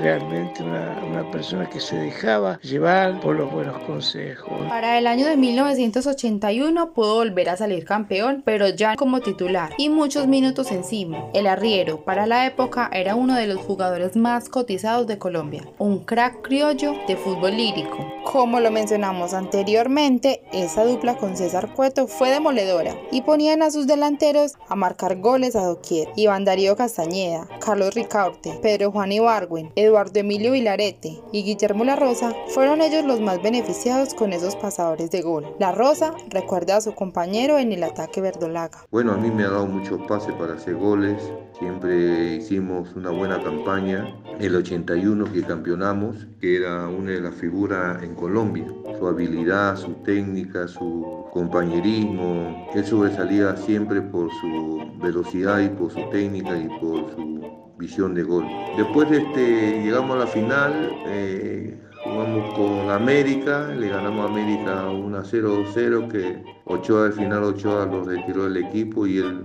realmente 0.00 0.62
una, 0.62 1.02
una, 1.04 1.30
persona 1.30 1.68
que 1.68 1.80
se 1.80 1.96
dejaba 1.96 2.60
llevar 2.60 3.20
por 3.20 3.36
los 3.36 3.50
buenos 3.50 3.78
consejos. 3.84 4.52
Para 4.68 4.98
el 4.98 5.06
año 5.06 5.26
de 5.26 5.36
1981 5.36 6.92
pudo 6.92 7.16
volver 7.16 7.48
a 7.48 7.56
salir 7.56 7.84
campeón, 7.84 8.42
pero 8.44 8.68
ya 8.68 8.96
como 8.96 9.20
titular 9.20 9.72
y 9.78 9.88
muchos 9.88 10.26
minutos 10.26 10.70
encima. 10.70 11.24
El 11.34 11.46
arriero 11.46 12.02
para 12.04 12.26
la 12.26 12.46
época 12.46 12.90
era 12.92 13.14
uno 13.14 13.34
de 13.34 13.46
los 13.46 13.58
jugadores 13.58 14.16
más 14.16 14.48
cotizados 14.48 15.06
de 15.06 15.18
Colombia, 15.18 15.64
un 15.78 16.04
crack 16.04 16.42
criollo 16.42 16.94
de 17.06 17.16
fútbol 17.16 17.56
lírico. 17.56 17.98
Como 18.24 18.60
lo 18.60 18.70
mencionamos 18.70 19.34
anteriormente, 19.34 20.42
esa 20.52 20.84
dupla 20.84 21.16
con 21.16 21.36
César 21.36 21.72
Cueto 21.74 22.06
fue 22.06 22.30
demoledora 22.30 22.94
y 23.10 23.22
ponían 23.22 23.62
a 23.62 23.70
sus 23.70 23.86
delanteros 23.86 24.54
a 24.68 24.74
marcar 24.76 25.16
goles 25.20 25.56
a 25.56 25.64
doquier. 25.64 26.08
Iván 26.16 26.44
Darío 26.44 26.76
Castañeda, 26.76 27.48
Carlos 27.60 27.94
Ricaurte, 27.94 28.58
Pedro 28.62 28.90
Juan 28.90 29.12
Ibargüen, 29.12 29.72
Eduardo 29.78 30.20
Emilio 30.20 30.52
Vilarete 30.52 31.20
y 31.32 31.42
Guillermo 31.42 31.84
La 31.84 31.96
Rosa 31.96 32.32
fueron 32.48 32.80
ellos 32.80 33.04
los 33.04 33.20
más 33.20 33.42
beneficiados 33.42 34.14
con 34.14 34.32
esos 34.32 34.56
pasadores 34.56 35.10
de 35.10 35.20
gol. 35.20 35.54
La 35.58 35.70
Rosa 35.70 36.14
recuerda 36.30 36.78
a 36.78 36.80
su 36.80 36.94
compañero 36.94 37.58
en 37.58 37.72
el 37.72 37.82
ataque 37.82 38.22
verdolaga. 38.22 38.86
Bueno, 38.90 39.12
a 39.12 39.18
mí 39.18 39.30
me 39.30 39.44
ha 39.44 39.50
dado 39.50 39.66
muchos 39.66 40.00
pases 40.08 40.32
para 40.36 40.54
hacer 40.54 40.76
goles, 40.76 41.22
siempre 41.58 42.36
hicimos 42.36 42.96
una 42.96 43.10
buena 43.10 43.42
campaña. 43.42 44.16
El 44.40 44.56
81 44.56 45.30
que 45.30 45.42
campeonamos, 45.42 46.26
que 46.40 46.56
era 46.56 46.88
una 46.88 47.10
de 47.10 47.20
las 47.20 47.34
figuras 47.34 48.02
en 48.02 48.14
Colombia, 48.14 48.64
su 48.98 49.06
habilidad, 49.06 49.76
su 49.76 49.92
técnica, 50.04 50.68
su 50.68 51.26
compañerismo, 51.34 52.66
él 52.74 52.86
sobresalía 52.86 53.54
siempre 53.58 54.00
por 54.00 54.30
su 54.40 54.90
velocidad 55.02 55.60
y 55.60 55.68
por 55.68 55.92
su 55.92 56.00
técnica 56.08 56.56
y 56.56 56.66
por 56.80 57.14
su 57.14 57.65
visión 57.78 58.14
de 58.14 58.22
gol. 58.22 58.46
Después 58.76 59.10
este, 59.10 59.82
llegamos 59.82 60.16
a 60.16 60.20
la 60.20 60.26
final, 60.26 60.90
eh, 61.06 61.78
jugamos 62.04 62.54
con 62.54 62.90
América, 62.90 63.68
le 63.68 63.88
ganamos 63.88 64.26
a 64.26 64.32
América 64.32 64.88
1 64.88 65.24
0 65.24 65.64
0 65.72 66.08
que 66.10 66.42
Ochoa 66.64 67.06
al 67.06 67.12
final 67.12 67.44
Ochoa 67.44 67.86
lo 67.86 68.04
retiró 68.04 68.44
del 68.44 68.58
equipo 68.64 69.06
y 69.06 69.18
él 69.18 69.44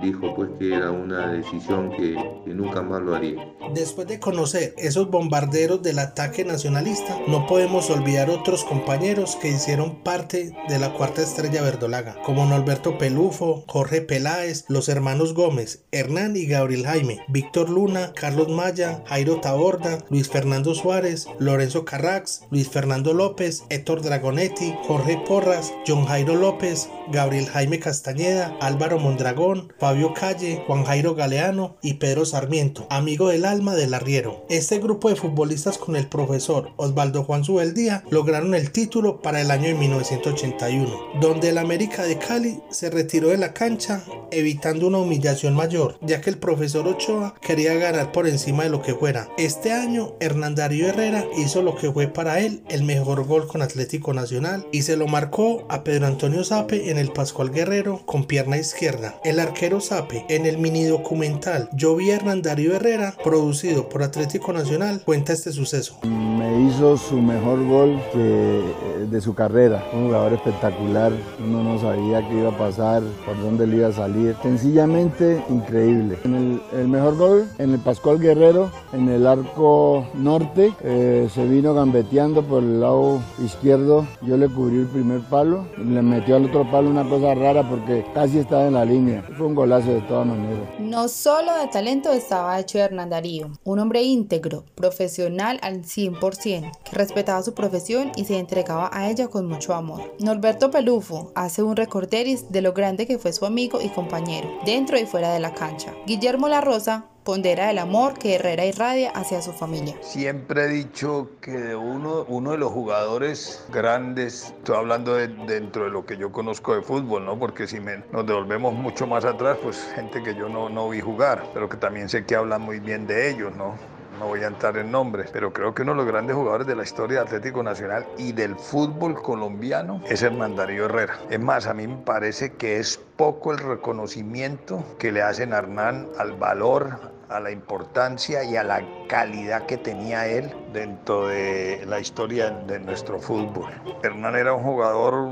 dijo 0.00 0.34
pues 0.34 0.50
que 0.58 0.74
era 0.74 0.90
una 0.90 1.28
decisión 1.28 1.90
que 1.90 2.16
que 2.44 2.54
nunca 2.54 2.82
más 2.82 3.02
lo 3.02 3.14
haría. 3.14 3.54
Después 3.74 4.06
de 4.08 4.20
conocer 4.20 4.74
esos 4.78 5.10
bombarderos 5.10 5.82
del 5.82 5.98
ataque 5.98 6.44
nacionalista, 6.44 7.18
no 7.26 7.46
podemos 7.46 7.90
olvidar 7.90 8.30
otros 8.30 8.64
compañeros 8.64 9.36
que 9.36 9.48
hicieron 9.48 10.02
parte 10.02 10.54
de 10.68 10.78
la 10.78 10.92
cuarta 10.92 11.22
estrella 11.22 11.62
verdolaga, 11.62 12.16
como 12.24 12.44
Norberto 12.46 12.98
Pelufo, 12.98 13.64
Jorge 13.68 14.02
Peláez, 14.02 14.64
los 14.68 14.88
hermanos 14.88 15.34
Gómez, 15.34 15.84
Hernán 15.92 16.36
y 16.36 16.46
Gabriel 16.46 16.86
Jaime, 16.86 17.20
Víctor 17.28 17.70
Luna, 17.70 18.12
Carlos 18.14 18.48
Maya, 18.48 19.02
Jairo 19.06 19.40
Taborda, 19.40 19.98
Luis 20.10 20.28
Fernando 20.28 20.74
Suárez, 20.74 21.26
Lorenzo 21.38 21.84
Carrax, 21.84 22.42
Luis 22.50 22.68
Fernando 22.68 23.14
López, 23.14 23.64
Héctor 23.70 24.02
Dragonetti, 24.02 24.74
Jorge 24.86 25.22
Porras, 25.26 25.72
John 25.86 26.06
Jairo 26.06 26.34
López, 26.34 26.88
Gabriel 27.10 27.46
Jaime 27.46 27.78
Castañeda, 27.78 28.56
Álvaro 28.60 28.98
Mondragón, 28.98 29.72
Fabio 29.78 30.14
Calle, 30.14 30.62
Juan 30.66 30.84
Jairo 30.84 31.14
Galeano 31.14 31.76
y 31.82 31.94
Pedro 31.94 32.24
Sarmiento, 32.32 32.86
amigo 32.88 33.28
del 33.28 33.44
alma 33.44 33.74
del 33.74 33.92
arriero. 33.92 34.46
Este 34.48 34.78
grupo 34.78 35.10
de 35.10 35.16
futbolistas 35.16 35.76
con 35.76 35.96
el 35.96 36.08
profesor 36.08 36.70
Osvaldo 36.78 37.24
Juan 37.24 37.44
Subeldía 37.44 38.04
lograron 38.08 38.54
el 38.54 38.72
título 38.72 39.20
para 39.20 39.42
el 39.42 39.50
año 39.50 39.68
de 39.68 39.74
1981, 39.74 41.20
donde 41.20 41.50
el 41.50 41.58
América 41.58 42.04
de 42.04 42.16
Cali 42.16 42.62
se 42.70 42.88
retiró 42.88 43.28
de 43.28 43.36
la 43.36 43.52
cancha 43.52 44.02
evitando 44.30 44.86
una 44.86 44.96
humillación 44.96 45.54
mayor, 45.54 45.98
ya 46.00 46.22
que 46.22 46.30
el 46.30 46.38
profesor 46.38 46.88
Ochoa 46.88 47.34
quería 47.42 47.74
ganar 47.74 48.12
por 48.12 48.26
encima 48.26 48.62
de 48.62 48.70
lo 48.70 48.80
que 48.80 48.94
fuera. 48.94 49.28
Este 49.36 49.72
año 49.72 50.14
Hernán 50.18 50.54
Darío 50.54 50.88
Herrera 50.88 51.26
hizo 51.36 51.60
lo 51.60 51.76
que 51.76 51.92
fue 51.92 52.08
para 52.08 52.40
él 52.40 52.62
el 52.70 52.82
mejor 52.82 53.26
gol 53.26 53.46
con 53.46 53.60
Atlético 53.60 54.14
Nacional 54.14 54.66
y 54.72 54.82
se 54.82 54.96
lo 54.96 55.06
marcó 55.06 55.66
a 55.68 55.84
Pedro 55.84 56.06
Antonio 56.06 56.44
Sape 56.44 56.90
en 56.90 56.96
el 56.96 57.12
Pascual 57.12 57.50
Guerrero 57.50 58.06
con 58.06 58.24
pierna 58.24 58.56
izquierda. 58.56 59.20
El 59.22 59.38
arquero 59.38 59.82
Sape 59.82 60.24
en 60.30 60.46
el 60.46 60.56
mini 60.56 60.84
documental 60.84 61.68
Yo 61.74 61.94
Hernán 62.22 62.40
Darío 62.40 62.76
Herrera, 62.76 63.14
producido 63.24 63.88
por 63.88 64.04
Atlético 64.04 64.52
Nacional, 64.52 65.02
cuenta 65.04 65.32
este 65.32 65.50
suceso. 65.50 65.98
Me 66.04 66.68
hizo 66.68 66.96
su 66.96 67.20
mejor 67.20 67.66
gol 67.66 68.00
que, 68.12 68.62
de 69.10 69.20
su 69.20 69.34
carrera, 69.34 69.84
un 69.92 70.06
jugador 70.06 70.34
espectacular, 70.34 71.10
uno 71.44 71.64
no 71.64 71.80
sabía 71.80 72.24
qué 72.28 72.38
iba 72.38 72.50
a 72.50 72.56
pasar, 72.56 73.02
por 73.26 73.36
dónde 73.40 73.66
le 73.66 73.78
iba 73.78 73.88
a 73.88 73.92
salir, 73.92 74.36
sencillamente 74.40 75.42
increíble. 75.50 76.16
En 76.22 76.34
el, 76.36 76.62
el 76.78 76.86
mejor 76.86 77.16
gol 77.16 77.48
en 77.58 77.72
el 77.72 77.80
Pascual 77.80 78.20
Guerrero, 78.20 78.70
en 78.92 79.08
el 79.08 79.26
arco 79.26 80.06
norte, 80.14 80.72
eh, 80.84 81.28
se 81.34 81.44
vino 81.46 81.74
gambeteando 81.74 82.44
por 82.44 82.62
el 82.62 82.80
lado 82.80 83.20
izquierdo, 83.44 84.06
yo 84.20 84.36
le 84.36 84.48
cubrí 84.48 84.76
el 84.76 84.86
primer 84.86 85.22
palo, 85.22 85.66
le 85.76 86.00
metió 86.02 86.36
al 86.36 86.44
otro 86.44 86.70
palo 86.70 86.88
una 86.88 87.02
cosa 87.02 87.34
rara 87.34 87.68
porque 87.68 88.06
casi 88.14 88.38
estaba 88.38 88.68
en 88.68 88.74
la 88.74 88.84
línea, 88.84 89.24
fue 89.36 89.48
un 89.48 89.56
golazo 89.56 89.88
de 89.88 90.02
todas 90.02 90.28
maneras. 90.28 90.68
No 90.78 91.08
solo 91.08 91.52
de 91.56 91.66
talento 91.66 92.11
estaba 92.12 92.58
hecho 92.60 92.78
Hernán 92.78 93.10
Darío, 93.10 93.50
un 93.64 93.78
hombre 93.78 94.02
íntegro, 94.02 94.64
profesional 94.74 95.58
al 95.62 95.82
100%, 95.82 96.70
que 96.84 96.96
respetaba 96.96 97.42
su 97.42 97.54
profesión 97.54 98.12
y 98.16 98.24
se 98.24 98.38
entregaba 98.38 98.90
a 98.92 99.10
ella 99.10 99.28
con 99.28 99.46
mucho 99.46 99.74
amor. 99.74 100.14
Norberto 100.18 100.70
Pelufo 100.70 101.32
hace 101.34 101.62
un 101.62 101.76
recorderis 101.76 102.50
de 102.50 102.62
lo 102.62 102.72
grande 102.72 103.06
que 103.06 103.18
fue 103.18 103.32
su 103.32 103.46
amigo 103.46 103.80
y 103.80 103.88
compañero, 103.88 104.48
dentro 104.64 104.98
y 104.98 105.06
fuera 105.06 105.32
de 105.32 105.40
la 105.40 105.54
cancha. 105.54 105.94
Guillermo 106.06 106.48
La 106.48 106.60
Rosa 106.60 107.06
pondera 107.24 107.70
el 107.70 107.78
amor 107.78 108.14
que 108.18 108.34
Herrera 108.34 108.64
irradia 108.64 109.10
hacia 109.10 109.42
su 109.42 109.52
familia. 109.52 109.96
Siempre 110.00 110.64
he 110.64 110.68
dicho 110.68 111.30
que 111.40 111.52
de 111.52 111.76
uno, 111.76 112.24
uno 112.28 112.52
de 112.52 112.58
los 112.58 112.72
jugadores 112.72 113.64
grandes, 113.72 114.54
estoy 114.58 114.76
hablando 114.76 115.14
de, 115.14 115.28
dentro 115.28 115.84
de 115.84 115.90
lo 115.90 116.04
que 116.04 116.16
yo 116.16 116.32
conozco 116.32 116.74
de 116.74 116.82
fútbol, 116.82 117.24
¿no? 117.24 117.38
porque 117.38 117.66
si 117.66 117.80
me, 117.80 118.02
nos 118.12 118.26
devolvemos 118.26 118.74
mucho 118.74 119.06
más 119.06 119.24
atrás, 119.24 119.58
pues 119.62 119.78
gente 119.94 120.22
que 120.22 120.34
yo 120.34 120.48
no, 120.48 120.68
no 120.68 120.88
vi 120.88 121.00
jugar, 121.00 121.44
pero 121.54 121.68
que 121.68 121.76
también 121.76 122.08
sé 122.08 122.24
que 122.24 122.34
hablan 122.34 122.62
muy 122.62 122.80
bien 122.80 123.06
de 123.06 123.30
ellos, 123.30 123.54
¿no? 123.56 123.74
No 124.22 124.28
voy 124.28 124.44
a 124.44 124.46
entrar 124.46 124.76
en 124.76 124.92
nombres, 124.92 125.30
pero 125.32 125.52
creo 125.52 125.74
que 125.74 125.82
uno 125.82 125.92
de 125.92 125.96
los 125.96 126.06
grandes 126.06 126.36
jugadores 126.36 126.64
de 126.68 126.76
la 126.76 126.84
historia 126.84 127.18
de 127.18 127.22
Atlético 127.24 127.60
Nacional 127.64 128.06
y 128.16 128.30
del 128.30 128.54
fútbol 128.54 129.20
colombiano 129.20 130.00
es 130.08 130.22
Hernán 130.22 130.54
Darío 130.54 130.84
Herrera. 130.84 131.18
Es 131.28 131.40
más, 131.40 131.66
a 131.66 131.74
mí 131.74 131.88
me 131.88 131.96
parece 131.96 132.52
que 132.52 132.78
es 132.78 133.00
poco 133.16 133.50
el 133.50 133.58
reconocimiento 133.58 134.84
que 135.00 135.10
le 135.10 135.22
hacen 135.22 135.52
a 135.52 135.58
Hernán 135.58 136.06
al 136.20 136.34
valor, 136.34 137.00
a 137.28 137.40
la 137.40 137.50
importancia 137.50 138.44
y 138.44 138.54
a 138.56 138.62
la 138.62 138.80
calidad 139.08 139.66
que 139.66 139.76
tenía 139.76 140.28
él 140.28 140.54
dentro 140.72 141.26
de 141.26 141.84
la 141.88 141.98
historia 141.98 142.50
de 142.50 142.78
nuestro 142.78 143.18
fútbol. 143.18 143.72
Hernán 144.04 144.36
era 144.36 144.54
un 144.54 144.62
jugador 144.62 145.30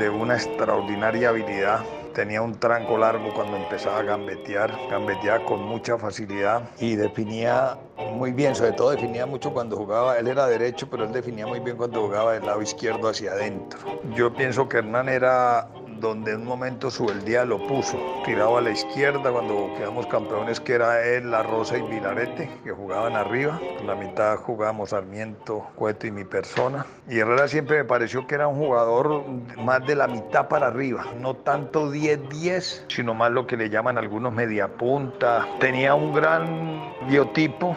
de 0.00 0.10
una 0.10 0.34
extraordinaria 0.34 1.28
habilidad 1.28 1.84
tenía 2.12 2.42
un 2.42 2.58
tranco 2.58 2.96
largo 2.98 3.32
cuando 3.32 3.56
empezaba 3.56 3.98
a 3.98 4.02
gambetear, 4.02 4.80
gambeteaba 4.88 5.44
con 5.44 5.62
mucha 5.62 5.98
facilidad 5.98 6.70
y 6.78 6.96
definía 6.96 7.78
muy 8.10 8.32
bien, 8.32 8.54
sobre 8.54 8.72
todo 8.72 8.90
definía 8.90 9.26
mucho 9.26 9.52
cuando 9.52 9.76
jugaba, 9.76 10.18
él 10.18 10.26
era 10.26 10.46
derecho, 10.46 10.88
pero 10.90 11.04
él 11.04 11.12
definía 11.12 11.46
muy 11.46 11.60
bien 11.60 11.76
cuando 11.76 12.02
jugaba 12.02 12.32
del 12.32 12.46
lado 12.46 12.62
izquierdo 12.62 13.08
hacia 13.08 13.32
adentro. 13.32 13.78
Yo 14.14 14.34
pienso 14.34 14.68
que 14.68 14.78
Hernán 14.78 15.08
era 15.08 15.68
donde 16.00 16.32
en 16.32 16.40
un 16.40 16.46
momento 16.46 16.90
Subeldía 16.90 17.44
lo 17.44 17.64
puso, 17.66 17.98
tirado 18.24 18.56
a 18.56 18.60
la 18.60 18.70
izquierda 18.70 19.30
cuando 19.30 19.70
quedamos 19.76 20.06
campeones, 20.06 20.58
que 20.60 20.74
era 20.74 21.04
él, 21.04 21.30
La 21.30 21.42
Rosa 21.42 21.78
y 21.78 21.82
Vilarete, 21.82 22.50
que 22.64 22.70
jugaban 22.72 23.14
arriba. 23.14 23.60
En 23.78 23.86
la 23.86 23.94
mitad 23.94 24.36
jugábamos 24.38 24.90
Sarmiento, 24.90 25.66
Cueto 25.76 26.06
y 26.06 26.10
mi 26.10 26.24
persona. 26.24 26.86
Y 27.08 27.18
Herrera 27.18 27.48
siempre 27.48 27.78
me 27.78 27.84
pareció 27.84 28.26
que 28.26 28.34
era 28.34 28.48
un 28.48 28.58
jugador 28.58 29.24
más 29.58 29.86
de 29.86 29.94
la 29.94 30.08
mitad 30.08 30.48
para 30.48 30.68
arriba, 30.68 31.04
no 31.18 31.34
tanto 31.34 31.92
10-10, 31.92 32.84
sino 32.88 33.14
más 33.14 33.30
lo 33.30 33.46
que 33.46 33.56
le 33.56 33.68
llaman 33.68 33.98
algunos 33.98 34.32
mediapunta. 34.32 35.46
Tenía 35.60 35.94
un 35.94 36.14
gran 36.14 36.92
biotipo, 37.08 37.76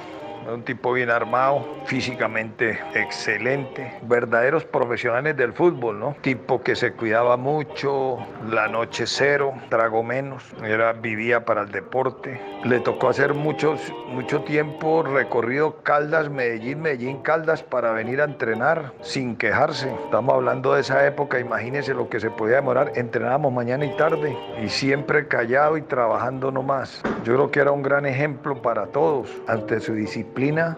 un 0.51 0.63
tipo 0.63 0.93
bien 0.93 1.09
armado, 1.09 1.65
físicamente 1.85 2.79
excelente, 2.93 3.93
verdaderos 4.03 4.65
profesionales 4.65 5.37
del 5.37 5.53
fútbol, 5.53 5.99
¿no? 5.99 6.15
Tipo 6.21 6.61
que 6.61 6.75
se 6.75 6.93
cuidaba 6.93 7.37
mucho, 7.37 8.17
la 8.49 8.67
noche 8.67 9.05
cero, 9.07 9.53
trago 9.69 10.03
menos, 10.03 10.43
era, 10.63 10.93
vivía 10.93 11.45
para 11.45 11.61
el 11.61 11.71
deporte. 11.71 12.39
Le 12.63 12.79
tocó 12.79 13.09
hacer 13.09 13.33
muchos, 13.33 13.93
mucho 14.07 14.41
tiempo 14.41 15.03
recorrido 15.03 15.81
Caldas, 15.83 16.29
Medellín, 16.29 16.81
Medellín, 16.81 17.21
Caldas 17.21 17.63
para 17.63 17.91
venir 17.91 18.21
a 18.21 18.25
entrenar 18.25 18.93
sin 19.01 19.35
quejarse. 19.35 19.93
Estamos 20.05 20.35
hablando 20.35 20.73
de 20.73 20.81
esa 20.81 21.05
época, 21.05 21.39
imagínense 21.39 21.93
lo 21.93 22.09
que 22.09 22.19
se 22.19 22.29
podía 22.29 22.55
demorar. 22.55 22.91
Entrenábamos 22.95 23.53
mañana 23.53 23.85
y 23.85 23.95
tarde 23.95 24.37
y 24.63 24.69
siempre 24.69 25.27
callado 25.27 25.77
y 25.77 25.81
trabajando 25.81 26.51
nomás. 26.51 27.01
Yo 27.23 27.35
creo 27.35 27.51
que 27.51 27.59
era 27.59 27.71
un 27.71 27.83
gran 27.83 28.05
ejemplo 28.05 28.61
para 28.61 28.87
todos 28.87 29.29
ante 29.47 29.79
su 29.79 29.93
disciplina 29.93 30.32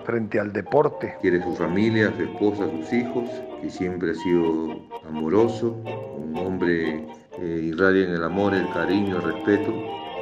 frente 0.06 0.40
al 0.40 0.52
deporte. 0.52 1.16
Quiere 1.22 1.42
su 1.42 1.56
familia, 1.56 2.14
su 2.16 2.24
esposa, 2.24 2.70
sus 2.70 2.94
hijos, 2.94 3.30
y 3.64 3.70
siempre 3.70 4.12
ha 4.12 4.16
sido 4.16 4.80
amoroso, 5.08 5.72
un 6.18 6.38
hombre 6.38 7.08
que 7.36 7.46
irradia 7.46 8.06
en 8.06 8.12
el 8.12 8.24
amor, 8.24 8.54
el 8.54 8.70
cariño, 8.70 9.18
el 9.18 9.24
respeto, 9.24 9.74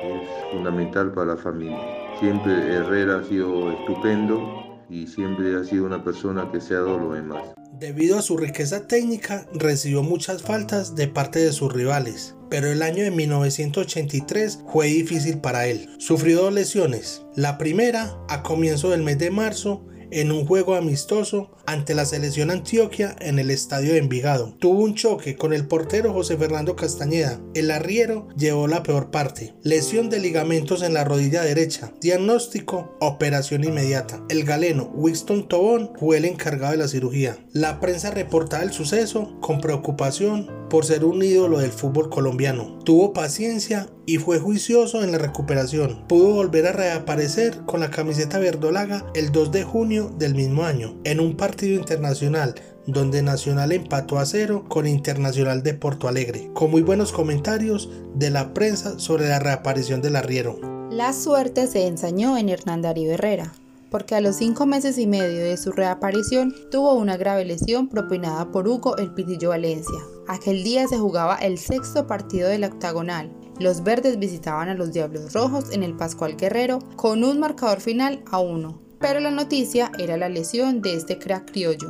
es 0.03 0.51
fundamental 0.51 1.11
para 1.13 1.35
la 1.35 1.37
familia. 1.37 1.79
Siempre 2.19 2.53
Herrera 2.53 3.19
ha 3.19 3.23
sido 3.23 3.71
estupendo 3.71 4.83
y 4.89 5.07
siempre 5.07 5.55
ha 5.55 5.63
sido 5.63 5.85
una 5.85 6.03
persona 6.03 6.49
que 6.51 6.61
se 6.61 6.75
ha 6.75 6.79
dado 6.79 6.99
lo 6.99 7.13
demás. 7.13 7.43
Debido 7.79 8.19
a 8.19 8.21
su 8.21 8.37
riqueza 8.37 8.87
técnica, 8.87 9.47
recibió 9.53 10.03
muchas 10.03 10.43
faltas 10.43 10.95
de 10.95 11.07
parte 11.07 11.39
de 11.39 11.51
sus 11.51 11.73
rivales, 11.73 12.35
pero 12.53 12.71
el 12.71 12.83
año 12.83 13.03
de 13.03 13.09
1983 13.09 14.59
fue 14.71 14.85
difícil 14.85 15.39
para 15.39 15.65
él. 15.65 15.89
Sufrió 15.97 16.43
dos 16.43 16.53
lesiones. 16.53 17.23
La 17.35 17.57
primera, 17.57 18.15
a 18.29 18.43
comienzo 18.43 18.91
del 18.91 19.01
mes 19.01 19.17
de 19.17 19.31
marzo, 19.31 19.87
en 20.11 20.31
un 20.31 20.45
juego 20.45 20.75
amistoso 20.75 21.49
ante 21.65 21.95
la 21.95 22.05
selección 22.05 22.51
Antioquia 22.51 23.15
en 23.19 23.39
el 23.39 23.49
estadio 23.49 23.93
de 23.93 23.97
Envigado. 23.97 24.53
Tuvo 24.59 24.83
un 24.83 24.93
choque 24.93 25.35
con 25.35 25.53
el 25.53 25.65
portero 25.65 26.13
José 26.13 26.37
Fernando 26.37 26.75
Castañeda. 26.75 27.41
El 27.55 27.71
arriero 27.71 28.27
llevó 28.37 28.67
la 28.67 28.83
peor 28.83 29.09
parte. 29.09 29.55
Lesión 29.63 30.09
de 30.09 30.19
ligamentos 30.19 30.83
en 30.83 30.93
la 30.93 31.03
rodilla 31.03 31.41
derecha. 31.41 31.91
Diagnóstico, 32.01 32.95
operación 32.99 33.63
inmediata. 33.63 34.23
El 34.29 34.43
galeno 34.43 34.91
Winston 34.93 35.47
Tobón 35.47 35.91
fue 35.99 36.17
el 36.17 36.25
encargado 36.25 36.73
de 36.73 36.77
la 36.77 36.87
cirugía. 36.87 37.37
La 37.51 37.79
prensa 37.79 38.11
reportaba 38.11 38.63
el 38.63 38.73
suceso 38.73 39.39
con 39.41 39.61
preocupación 39.61 40.62
por 40.73 40.85
ser 40.85 41.05
un 41.05 41.21
ídolo 41.21 41.59
del 41.59 41.69
fútbol 41.69 42.09
colombiano. 42.09 42.79
Tuvo 42.83 43.13
paciencia 43.13 43.91
y 44.07 44.17
fue 44.17 44.39
juicioso 44.39 45.03
en 45.03 45.11
la 45.11 45.19
recuperación. 45.19 46.03
Pudo 46.07 46.33
volver 46.33 46.65
a 46.65 46.71
reaparecer 46.71 47.63
con 47.67 47.81
la 47.81 47.91
camiseta 47.91 48.39
verdolaga 48.39 49.05
el 49.13 49.31
2 49.31 49.51
de 49.51 49.61
junio 49.61 50.11
del 50.17 50.33
mismo 50.33 50.63
año, 50.63 50.97
en 51.03 51.19
un 51.19 51.37
partido 51.37 51.79
internacional 51.79 52.55
donde 52.87 53.21
Nacional 53.21 53.71
empató 53.71 54.17
a 54.17 54.25
cero 54.25 54.65
con 54.67 54.87
Internacional 54.87 55.61
de 55.61 55.75
Porto 55.75 56.07
Alegre, 56.07 56.49
con 56.55 56.71
muy 56.71 56.81
buenos 56.81 57.11
comentarios 57.11 57.91
de 58.15 58.31
la 58.31 58.55
prensa 58.55 58.97
sobre 58.97 59.29
la 59.29 59.37
reaparición 59.37 60.01
del 60.01 60.15
arriero. 60.15 60.57
La 60.89 61.13
suerte 61.13 61.67
se 61.67 61.85
ensañó 61.85 62.35
en 62.35 62.49
Hernán 62.49 62.81
Darío 62.81 63.11
Herrera, 63.11 63.53
porque 63.93 64.15
a 64.15 64.21
los 64.21 64.37
cinco 64.37 64.65
meses 64.65 64.97
y 64.97 65.05
medio 65.05 65.43
de 65.43 65.55
su 65.55 65.71
reaparición 65.71 66.51
tuvo 66.71 66.95
una 66.95 67.15
grave 67.15 67.45
lesión 67.45 67.87
propinada 67.87 68.49
por 68.49 68.67
Hugo 68.67 68.97
El 68.97 69.13
Pitillo 69.13 69.49
Valencia. 69.49 69.99
Aquel 70.27 70.63
día 70.63 70.87
se 70.87 70.97
jugaba 70.97 71.35
el 71.35 71.59
sexto 71.59 72.07
partido 72.07 72.49
del 72.49 72.63
octagonal 72.63 73.31
Los 73.59 73.83
verdes 73.83 74.17
visitaban 74.17 74.67
a 74.69 74.73
los 74.73 74.93
Diablos 74.93 75.31
Rojos 75.33 75.71
en 75.71 75.83
el 75.83 75.95
Pascual 75.95 76.37
Guerrero 76.37 76.79
con 76.95 77.23
un 77.23 77.39
marcador 77.39 77.81
final 77.81 78.23
a 78.31 78.39
uno, 78.39 78.81
pero 78.99 79.19
la 79.19 79.29
noticia 79.29 79.91
era 79.99 80.17
la 80.17 80.27
lesión 80.27 80.81
de 80.81 80.95
este 80.95 81.19
crack 81.19 81.51
criollo. 81.51 81.89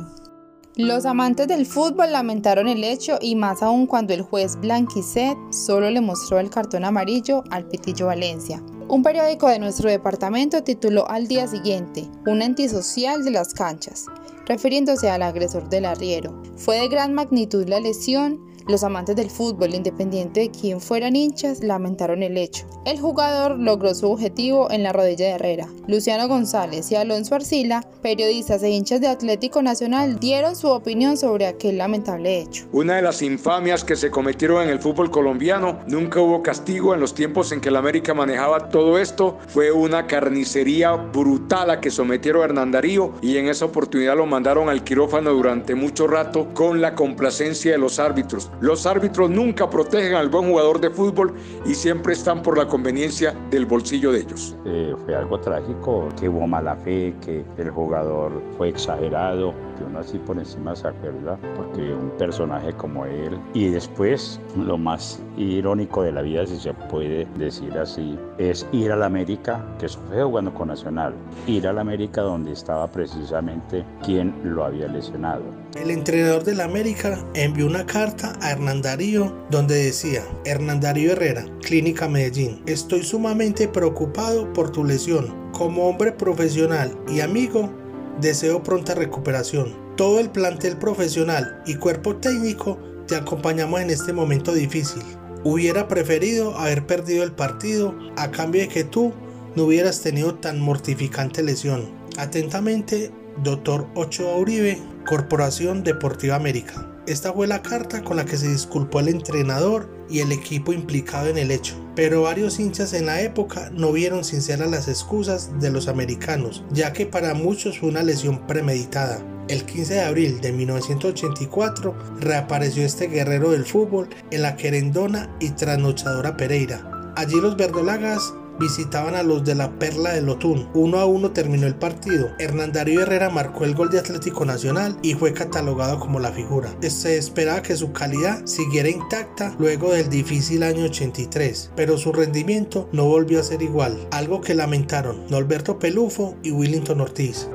Los 0.76 1.06
amantes 1.06 1.48
del 1.48 1.64
fútbol 1.64 2.12
lamentaron 2.12 2.68
el 2.68 2.84
hecho 2.84 3.16
y 3.22 3.34
más 3.34 3.62
aún 3.62 3.86
cuando 3.86 4.12
el 4.12 4.20
juez 4.20 4.56
Blanquicet 4.60 5.38
solo 5.52 5.88
le 5.88 6.02
mostró 6.02 6.38
el 6.38 6.50
cartón 6.50 6.84
amarillo 6.84 7.44
al 7.50 7.66
Pitillo 7.66 8.06
Valencia. 8.06 8.62
Un 8.86 9.02
periódico 9.02 9.48
de 9.48 9.58
nuestro 9.58 9.88
departamento 9.88 10.62
tituló 10.62 11.08
al 11.08 11.26
día 11.26 11.48
siguiente, 11.48 12.06
Un 12.26 12.42
antisocial 12.42 13.24
de 13.24 13.30
las 13.30 13.54
canchas, 13.54 14.06
refiriéndose 14.46 15.08
al 15.08 15.22
agresor 15.22 15.70
del 15.70 15.86
arriero. 15.86 16.42
Fue 16.56 16.78
de 16.80 16.88
gran 16.88 17.14
magnitud 17.14 17.66
la 17.66 17.80
lesión, 17.80 18.40
los 18.66 18.84
amantes 18.84 19.16
del 19.16 19.30
fútbol, 19.30 19.74
independiente 19.74 20.40
de 20.40 20.50
quién 20.50 20.80
fueran 20.80 21.16
hinchas, 21.16 21.62
lamentaron 21.62 22.22
el 22.22 22.36
hecho. 22.36 22.66
El 22.84 23.00
jugador 23.00 23.58
logró 23.58 23.94
su 23.94 24.10
objetivo 24.10 24.70
en 24.70 24.82
la 24.82 24.92
rodilla 24.92 25.26
de 25.26 25.32
Herrera. 25.32 25.68
Luciano 25.86 26.28
González 26.28 26.90
y 26.90 26.96
Alonso 26.96 27.34
Arcila, 27.34 27.86
periodistas 28.02 28.62
e 28.62 28.70
hinchas 28.70 29.00
de 29.00 29.08
Atlético 29.08 29.62
Nacional, 29.62 30.18
dieron 30.18 30.56
su 30.56 30.68
opinión 30.68 31.16
sobre 31.16 31.46
aquel 31.46 31.78
lamentable 31.78 32.40
hecho. 32.40 32.66
Una 32.72 32.96
de 32.96 33.02
las 33.02 33.22
infamias 33.22 33.84
que 33.84 33.96
se 33.96 34.10
cometieron 34.10 34.62
en 34.62 34.70
el 34.70 34.80
fútbol 34.80 35.10
colombiano, 35.10 35.80
nunca 35.86 36.20
hubo 36.20 36.42
castigo 36.42 36.94
en 36.94 37.00
los 37.00 37.14
tiempos 37.14 37.52
en 37.52 37.60
que 37.60 37.70
la 37.70 37.78
América 37.78 38.14
manejaba 38.14 38.68
todo 38.68 38.98
esto, 38.98 39.38
fue 39.48 39.72
una 39.72 40.06
carnicería 40.06 40.92
brutal 40.92 41.70
a 41.70 41.80
que 41.80 41.90
sometieron 41.90 42.42
a 42.42 42.44
Hernán 42.46 42.72
Darío 42.72 43.14
y 43.22 43.36
en 43.36 43.48
esa 43.48 43.66
oportunidad 43.66 44.16
lo 44.16 44.26
mandaron 44.26 44.68
al 44.68 44.84
quirófano 44.84 45.30
durante 45.32 45.74
mucho 45.74 46.06
rato 46.06 46.48
con 46.54 46.80
la 46.80 46.94
complacencia 46.94 47.72
de 47.72 47.78
los 47.78 47.98
árbitros. 47.98 48.50
Los 48.60 48.86
árbitros 48.86 49.30
nunca 49.30 49.68
protegen 49.68 50.14
al 50.14 50.28
buen 50.28 50.48
jugador 50.50 50.80
de 50.80 50.90
fútbol 50.90 51.34
y 51.64 51.74
siempre 51.74 52.12
están 52.12 52.42
por 52.42 52.56
la 52.56 52.66
conveniencia 52.66 53.34
del 53.50 53.66
bolsillo 53.66 54.12
de 54.12 54.20
ellos. 54.20 54.56
Eh, 54.64 54.94
fue 55.04 55.14
algo 55.14 55.38
trágico, 55.40 56.08
que 56.18 56.28
hubo 56.28 56.46
mala 56.46 56.76
fe, 56.76 57.14
que 57.20 57.44
el 57.58 57.70
jugador 57.70 58.32
fue 58.56 58.68
exagerado, 58.68 59.52
que 59.76 59.84
uno 59.84 59.98
así 59.98 60.18
por 60.18 60.38
encima 60.38 60.74
se 60.76 60.88
acuerda, 60.88 61.38
porque 61.56 61.80
un 61.92 62.10
personaje 62.18 62.72
como 62.74 63.04
él. 63.04 63.38
Y 63.54 63.68
después, 63.68 64.40
lo 64.56 64.78
más 64.78 65.22
irónico 65.36 66.02
de 66.02 66.12
la 66.12 66.22
vida, 66.22 66.46
si 66.46 66.56
se 66.56 66.72
puede 66.74 67.26
decir 67.36 67.76
así, 67.78 68.18
es 68.38 68.66
ir 68.72 68.92
a 68.92 68.96
la 68.96 69.06
América, 69.06 69.64
que 69.78 69.86
eso 69.86 70.00
fue 70.08 70.22
jugando 70.22 70.54
con 70.54 70.68
Nacional, 70.68 71.14
ir 71.46 71.66
a 71.66 71.72
la 71.72 71.80
América 71.80 72.22
donde 72.22 72.52
estaba 72.52 72.86
precisamente 72.86 73.84
quien 74.02 74.34
lo 74.44 74.64
había 74.64 74.88
lesionado. 74.88 75.42
El 75.74 75.90
entrenador 75.90 76.44
de 76.44 76.54
la 76.54 76.64
América 76.64 77.18
envió 77.34 77.66
una 77.66 77.84
carta 77.84 78.38
a 78.40 78.52
Hernán 78.52 78.80
Darío 78.80 79.36
donde 79.50 79.74
decía, 79.74 80.22
Hernán 80.44 80.80
Darío 80.80 81.12
Herrera, 81.12 81.46
Clínica 81.62 82.08
Medellín, 82.08 82.62
estoy 82.66 83.02
sumamente 83.02 83.66
preocupado 83.66 84.52
por 84.52 84.70
tu 84.70 84.84
lesión. 84.84 85.34
Como 85.52 85.88
hombre 85.88 86.12
profesional 86.12 86.96
y 87.08 87.20
amigo, 87.20 87.72
deseo 88.20 88.62
pronta 88.62 88.94
recuperación. 88.94 89.74
Todo 89.96 90.20
el 90.20 90.30
plantel 90.30 90.76
profesional 90.76 91.60
y 91.66 91.74
cuerpo 91.74 92.16
técnico 92.16 92.78
te 93.08 93.16
acompañamos 93.16 93.80
en 93.80 93.90
este 93.90 94.12
momento 94.12 94.54
difícil. 94.54 95.02
Hubiera 95.42 95.88
preferido 95.88 96.56
haber 96.56 96.86
perdido 96.86 97.24
el 97.24 97.32
partido 97.32 97.96
a 98.16 98.30
cambio 98.30 98.62
de 98.62 98.68
que 98.68 98.84
tú 98.84 99.12
no 99.56 99.64
hubieras 99.64 100.00
tenido 100.02 100.36
tan 100.36 100.60
mortificante 100.60 101.42
lesión. 101.42 101.90
Atentamente, 102.16 103.10
Dr. 103.42 103.88
Ochoa 103.94 104.36
Uribe, 104.36 104.80
Corporación 105.04 105.84
Deportiva 105.84 106.36
América. 106.36 106.88
Esta 107.06 107.32
fue 107.32 107.46
la 107.46 107.60
carta 107.60 108.02
con 108.02 108.16
la 108.16 108.24
que 108.24 108.38
se 108.38 108.48
disculpó 108.48 109.00
el 109.00 109.08
entrenador 109.08 109.90
y 110.08 110.20
el 110.20 110.32
equipo 110.32 110.72
implicado 110.72 111.28
en 111.28 111.36
el 111.36 111.50
hecho. 111.50 111.74
Pero 111.94 112.22
varios 112.22 112.58
hinchas 112.58 112.94
en 112.94 113.06
la 113.06 113.20
época 113.20 113.70
no 113.70 113.92
vieron 113.92 114.24
sinceras 114.24 114.70
las 114.70 114.88
excusas 114.88 115.50
de 115.60 115.70
los 115.70 115.88
americanos, 115.88 116.64
ya 116.70 116.92
que 116.92 117.04
para 117.04 117.34
muchos 117.34 117.78
fue 117.78 117.90
una 117.90 118.02
lesión 118.02 118.46
premeditada. 118.46 119.22
El 119.48 119.66
15 119.66 119.94
de 119.94 120.00
abril 120.00 120.40
de 120.40 120.52
1984 120.52 121.94
reapareció 122.20 122.84
este 122.84 123.08
guerrero 123.08 123.50
del 123.50 123.66
fútbol 123.66 124.08
en 124.30 124.40
la 124.40 124.56
querendona 124.56 125.28
y 125.38 125.50
trasnochadora 125.50 126.38
Pereira. 126.38 127.12
Allí 127.14 127.38
los 127.40 127.56
verdolagas 127.56 128.32
visitaban 128.58 129.14
a 129.14 129.22
los 129.22 129.44
de 129.44 129.54
la 129.54 129.70
Perla 129.78 130.12
del 130.12 130.28
Otún. 130.28 130.68
Uno 130.74 130.98
a 130.98 131.06
uno 131.06 131.30
terminó 131.30 131.66
el 131.66 131.74
partido. 131.74 132.28
Hernán 132.38 132.72
Darío 132.72 133.02
Herrera 133.02 133.30
marcó 133.30 133.64
el 133.64 133.74
gol 133.74 133.90
de 133.90 133.98
Atlético 133.98 134.44
Nacional 134.44 134.96
y 135.02 135.14
fue 135.14 135.32
catalogado 135.32 135.98
como 135.98 136.20
la 136.20 136.32
figura. 136.32 136.70
Se 136.82 137.16
esperaba 137.16 137.62
que 137.62 137.76
su 137.76 137.92
calidad 137.92 138.44
siguiera 138.46 138.88
intacta 138.88 139.54
luego 139.58 139.92
del 139.92 140.08
difícil 140.08 140.62
año 140.62 140.84
83, 140.84 141.72
pero 141.76 141.98
su 141.98 142.12
rendimiento 142.12 142.88
no 142.92 143.04
volvió 143.04 143.40
a 143.40 143.44
ser 143.44 143.62
igual, 143.62 143.96
algo 144.10 144.40
que 144.40 144.54
lamentaron 144.54 145.26
Norberto 145.28 145.78
Pelufo 145.78 146.36
y 146.42 146.50
Willington 146.50 147.00
Ortiz. 147.00 147.48